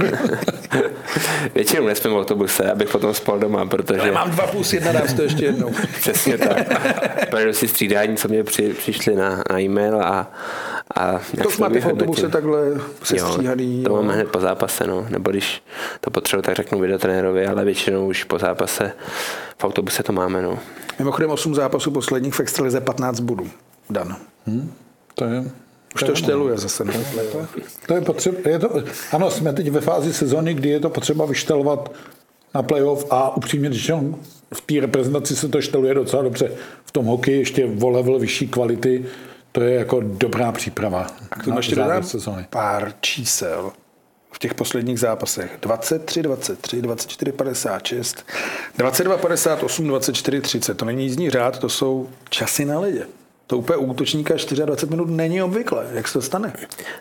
[1.55, 4.01] většinou nespím v autobuse, abych potom spal doma, protože...
[4.01, 5.72] Ale mám dva plus jedna, dám to ještě jednou.
[5.99, 6.57] Přesně tak.
[7.30, 10.32] Projedu si střídání, co mě při, přišli na, na e-mail a,
[10.95, 13.84] a To už máte v autobuse takhle Jo, sestříhaný.
[13.84, 13.95] to jo.
[13.95, 15.05] máme hned po zápase, no.
[15.09, 15.63] nebo když
[16.01, 18.91] to potřebuji, tak řeknu videotrénerovi, ale většinou už po zápase
[19.57, 20.41] v autobuse to máme.
[20.41, 20.59] No.
[21.00, 23.50] Mimochodem 8 zápasů posledních v extralize 15 bodů.
[23.89, 24.16] Dan.
[25.16, 25.52] To je,
[25.96, 26.86] Už to šteluje zase.
[26.86, 26.93] Ne?
[27.88, 31.26] to je potřeba, je to, ano, jsme teď ve fázi sezony, kdy je to potřeba
[31.26, 31.91] vyštelovat
[32.56, 34.20] na playoff a upřímně řečeno
[34.54, 36.52] v té reprezentaci se to šteluje docela dobře.
[36.86, 39.06] V tom hokeji ještě o level vyšší kvality,
[39.52, 42.04] to je jako dobrá příprava K tomu ještě dodám
[42.50, 43.72] pár čísel
[44.36, 45.58] v těch posledních zápasech.
[45.62, 48.26] 23, 23, 24, 56,
[48.78, 50.78] 22, 58, 24, 30.
[50.78, 53.08] To není jízdní řád, to jsou časy na ledě.
[53.48, 55.86] To úplně útočníka 24 minut není obvykle.
[55.94, 56.54] Jak se to stane?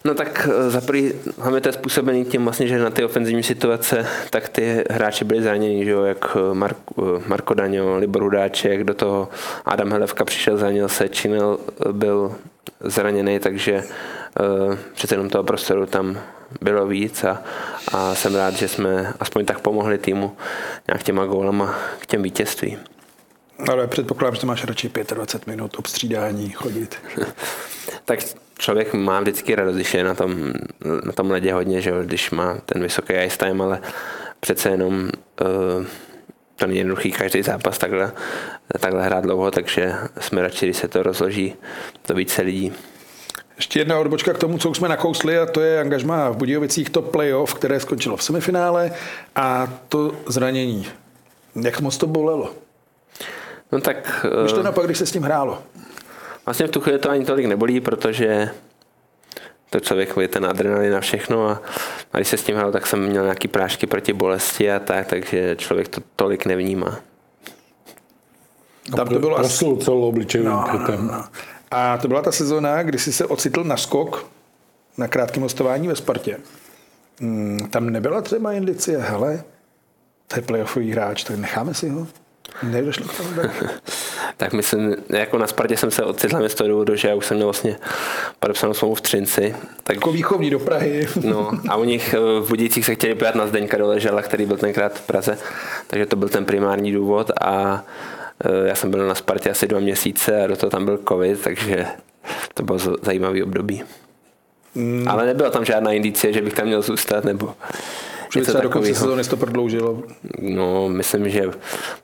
[0.05, 3.43] No tak eh, za prvý, hlavně to je způsobený tím vlastně, že na ty ofenzivní
[3.43, 8.23] situace, tak ty hráči byli zraněni, že jo, jak eh, Mark, eh, Marko Daňo, Libor
[8.23, 9.29] Hudáček, do toho
[9.65, 11.59] Adam Helevka přišel, zranil se, Činel
[11.93, 12.35] byl
[12.81, 13.83] zraněný, takže
[14.95, 16.21] přece jenom toho prostoru tam
[16.61, 17.43] bylo víc a,
[17.93, 20.37] a jsem rád, že jsme aspoň tak pomohli týmu
[20.89, 22.79] nějak těma gólama k těm vítězstvím.
[23.69, 26.99] Ale předpokládám, že to máš radši 25 minut obstřídání chodit.
[28.05, 28.19] tak
[28.59, 30.53] člověk má vždycky radost, když je na tom,
[31.05, 33.81] na tom ledě hodně, že když má ten vysoký ice time, ale
[34.41, 35.11] přece jenom
[35.41, 35.87] uh,
[36.57, 38.13] to není jednoduchý každý zápas takhle,
[38.81, 41.55] takhle hrát dlouho, takže jsme radši, když se to rozloží
[42.09, 42.73] do více lidí.
[43.57, 46.91] Ještě jedna odbočka k tomu, co už jsme nakousli, a to je angažma v Budějovicích
[46.91, 48.91] to playoff, které skončilo v semifinále
[49.37, 50.87] a to zranění.
[51.63, 52.51] Jak moc to bolelo?
[53.73, 55.63] No tak Už to uh, napak, když se s tím hrálo.
[56.47, 58.51] vlastně v tu chvíli to ani tolik nebolí, protože
[59.71, 61.63] to člověk je ten adrenalin na všechno a,
[62.13, 65.07] a když se s tím hrál, tak jsem měl nějaký prášky proti bolesti a tak,
[65.07, 66.99] takže člověk to tolik nevnímá.
[68.97, 69.65] Tam to bylo asi...
[69.81, 71.07] Celou obličejovým No, krytem.
[71.07, 71.25] no.
[71.77, 74.27] A to byla ta sezóna, kdy jsi se ocitl na skok
[74.99, 76.37] na krátkém hostování ve Spartě.
[77.21, 79.45] Hmm, tam nebyla třeba indicie, hele,
[80.29, 82.07] to je playoffový hráč, tak necháme si ho.
[82.63, 83.65] Nedošlo k tomu tak.
[84.37, 87.37] Tak myslím, jako na Spartě jsem se ocitl z toho důvodu, že já už jsem
[87.37, 87.77] měl vlastně
[88.41, 89.55] podepsanou smlouvu v Třinci.
[89.83, 91.09] Tak, Jako výchovní do Prahy.
[91.25, 94.57] no, a u nich eh, v Budících se chtěli podívat na Zdeňka Doležela, který byl
[94.57, 95.39] tenkrát v Praze,
[95.87, 97.85] takže to byl ten primární důvod a
[98.65, 101.87] já jsem byl na Spartě asi dva měsíce a do toho tam byl covid, takže
[102.55, 103.83] to bylo zajímavý období.
[104.75, 105.09] Mm.
[105.09, 107.55] Ale nebyla tam žádná indicie, že bych tam měl zůstat, nebo
[108.33, 108.95] Že by něco do konce takového.
[108.95, 110.03] sezóny se to prodloužilo.
[110.41, 111.43] No, myslím, že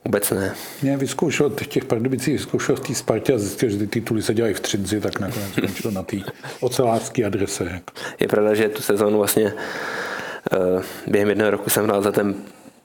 [0.05, 0.55] vůbec ne.
[0.83, 4.35] Mě vyzkoušel, v těch Pardubicích vyzkoušel v té Spartě a zjistil, že ty tituly se
[4.35, 6.17] dělají v Třinci, tak nakonec skončil na té
[6.61, 7.81] ocelářské adrese.
[8.21, 12.35] Je pravda, že tu sezónu vlastně uh, během jednoho roku jsem hrál za ten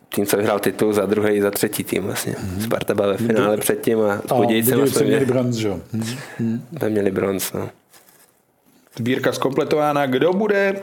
[0.09, 2.33] tým, co vyhrál titul, za druhý, za třetí tým vlastně.
[2.33, 2.63] Mm-hmm.
[2.63, 5.79] Sparta byla ve finále předtím a s A Budějcem Budějovice jsme měli bronz, že jo.
[6.39, 6.61] Hm.
[6.77, 7.53] jsme měli bronz.
[7.53, 7.69] No.
[8.97, 10.05] Sbírka zkompletována.
[10.05, 10.81] Kdo bude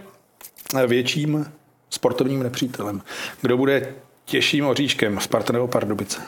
[0.86, 1.46] větším
[1.90, 3.02] sportovním nepřítelem?
[3.40, 3.94] Kdo bude
[4.24, 5.20] těžším oříškem?
[5.20, 6.20] Sparta nebo Pardubice?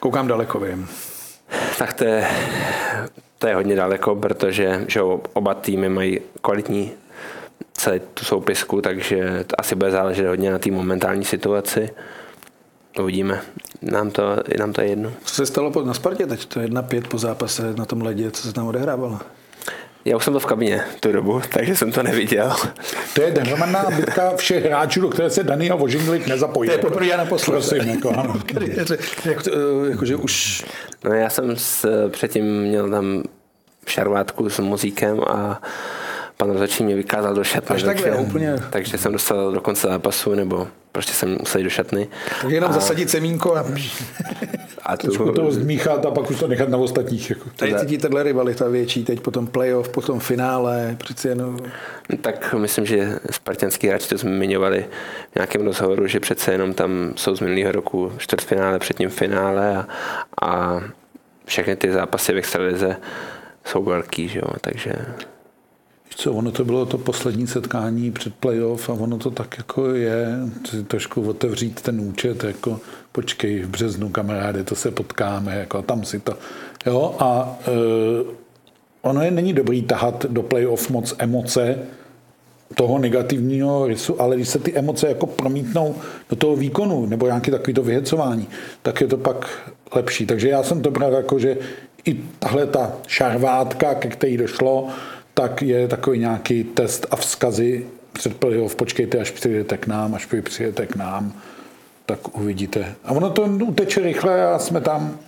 [0.00, 0.88] Koukám daleko, vím.
[1.78, 2.26] Tak to je,
[3.38, 5.02] to je hodně daleko, protože že
[5.32, 6.92] oba týmy mají kvalitní
[7.72, 11.90] celý tu soupisku, takže to asi bude záležet hodně na té momentální situaci.
[13.00, 13.40] Uvidíme.
[13.82, 14.22] Nám to,
[14.58, 15.12] nám to je jedno.
[15.24, 16.46] Co se stalo po- na Spartě teď?
[16.46, 18.30] To je jedna pět po zápase na tom ledě.
[18.30, 19.18] Co se tam odehrávalo?
[20.04, 22.56] Já už jsem byl v kabině tu dobu, takže jsem to neviděl.
[23.14, 26.68] To je hromadná bitka všech hráčů, do které se Daniel Vožinglik nezapojí.
[26.68, 27.52] To je poprvé a naposled.
[27.52, 28.34] Prosím, jako, ano.
[29.24, 30.64] Jak to, eh, jakože už
[31.04, 33.22] No já jsem s, předtím měl tam
[33.86, 35.62] šarvátku s muzíkem a
[36.40, 37.76] pan rozhodčí mě vykázal do šatny.
[37.76, 38.54] Až takhle, takže, úplně.
[38.70, 42.08] takže jsem dostal do konce zápasu, nebo prostě jsem musel jít do šatny.
[42.42, 42.72] Tak jenom a...
[42.72, 43.64] zasadit semínko a...
[44.82, 47.30] A Trošku to zmíchat a pak už to nechat na ostatních.
[47.30, 47.50] Jako.
[47.56, 51.58] Tady cítíte tahle rivalita větší teď po tom playoff, po tom finále, přeci jenom...
[52.20, 54.86] Tak myslím, že spartianský hráči to zmiňovali
[55.32, 59.86] v nějakém rozhovoru, že přece jenom tam jsou z minulého roku čtvrtfinále, předtím finále a,
[60.42, 60.80] a
[61.44, 62.96] všechny ty zápasy v extralize
[63.64, 64.48] jsou velký, že jo?
[64.60, 64.92] takže
[66.20, 70.26] co, ono to bylo to poslední setkání před playoff a ono to tak jako je,
[70.86, 72.80] trošku otevřít ten účet, jako
[73.12, 76.34] počkej, v březnu kamaráde, to se potkáme, jako tam si to,
[76.86, 77.70] jo, a e,
[79.02, 81.78] ono je není dobrý tahat do playoff moc emoce,
[82.74, 85.94] toho negativního rysu, ale když se ty emoce jako promítnou
[86.30, 88.48] do toho výkonu nebo nějaký takový to vyhecování,
[88.82, 90.26] tak je to pak lepší.
[90.26, 91.56] Takže já jsem to bral jako, že
[92.04, 94.88] i tahle ta šarvátka, ke který došlo,
[95.38, 100.32] tak je takový nějaký test a vzkazy před playoff, počkejte, až přijdete k nám, až
[100.32, 101.32] vy přijdete k nám,
[102.06, 102.94] tak uvidíte.
[103.04, 105.18] A ono to uteče rychle a jsme tam.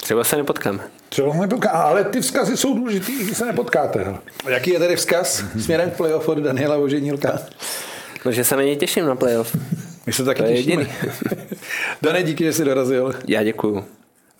[0.00, 0.82] Třeba se nepotkáme.
[1.08, 4.16] Třeba se nepotkáme, ale ty vzkazy jsou důležitý, když se nepotkáte.
[4.44, 7.38] A jaký je tady vzkaz směrem k playoff od Daniela Voženílka?
[8.24, 9.56] No, že se na něj těším na playoff.
[10.06, 10.86] My se taky to těšíme.
[12.02, 13.14] Dane, díky, že jsi dorazil.
[13.28, 13.84] Já děkuju.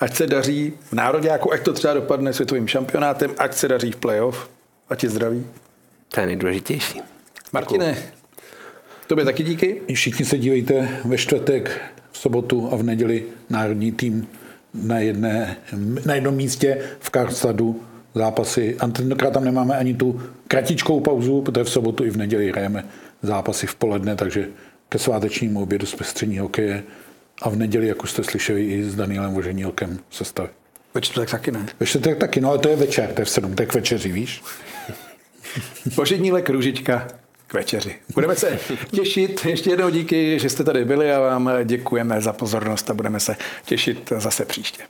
[0.01, 3.93] Ať se daří v národě, jako ať to třeba dopadne světovým šampionátem, ať se daří
[3.93, 4.56] v playoff.
[4.89, 5.47] Ať je zdraví.
[6.09, 7.01] To je nejdůležitější.
[7.53, 7.97] Martine,
[9.07, 9.81] tobě taky díky.
[9.95, 11.81] Všichni se dívejte ve čtvrtek,
[12.13, 14.29] v sobotu a v neděli národní tým
[14.75, 15.57] na, jedné,
[16.07, 17.83] na jednom místě v Karlstadu
[18.15, 18.77] zápasy.
[18.81, 22.85] A tentokrát tam nemáme ani tu kratičkou pauzu, protože v sobotu i v neděli hrajeme
[23.23, 24.49] zápasy v poledne, takže
[24.89, 26.83] ke svátečnímu obědu zpestření hokeje
[27.43, 30.49] a v neděli, jak už jste slyšeli, i s Danielem Voženílkem sestavy.
[30.95, 31.67] Ve čtvrtek taky ne.
[31.81, 33.75] Ve čtvrtek taky, no ale to je večer, to je v sedm, to je k
[33.75, 34.43] večeři, víš?
[35.97, 37.09] Božednílek Růžička
[37.47, 37.95] k večeři.
[38.15, 38.59] Budeme se
[38.91, 39.45] těšit.
[39.45, 43.37] Ještě jednou díky, že jste tady byli a vám děkujeme za pozornost a budeme se
[43.65, 44.83] těšit zase příště.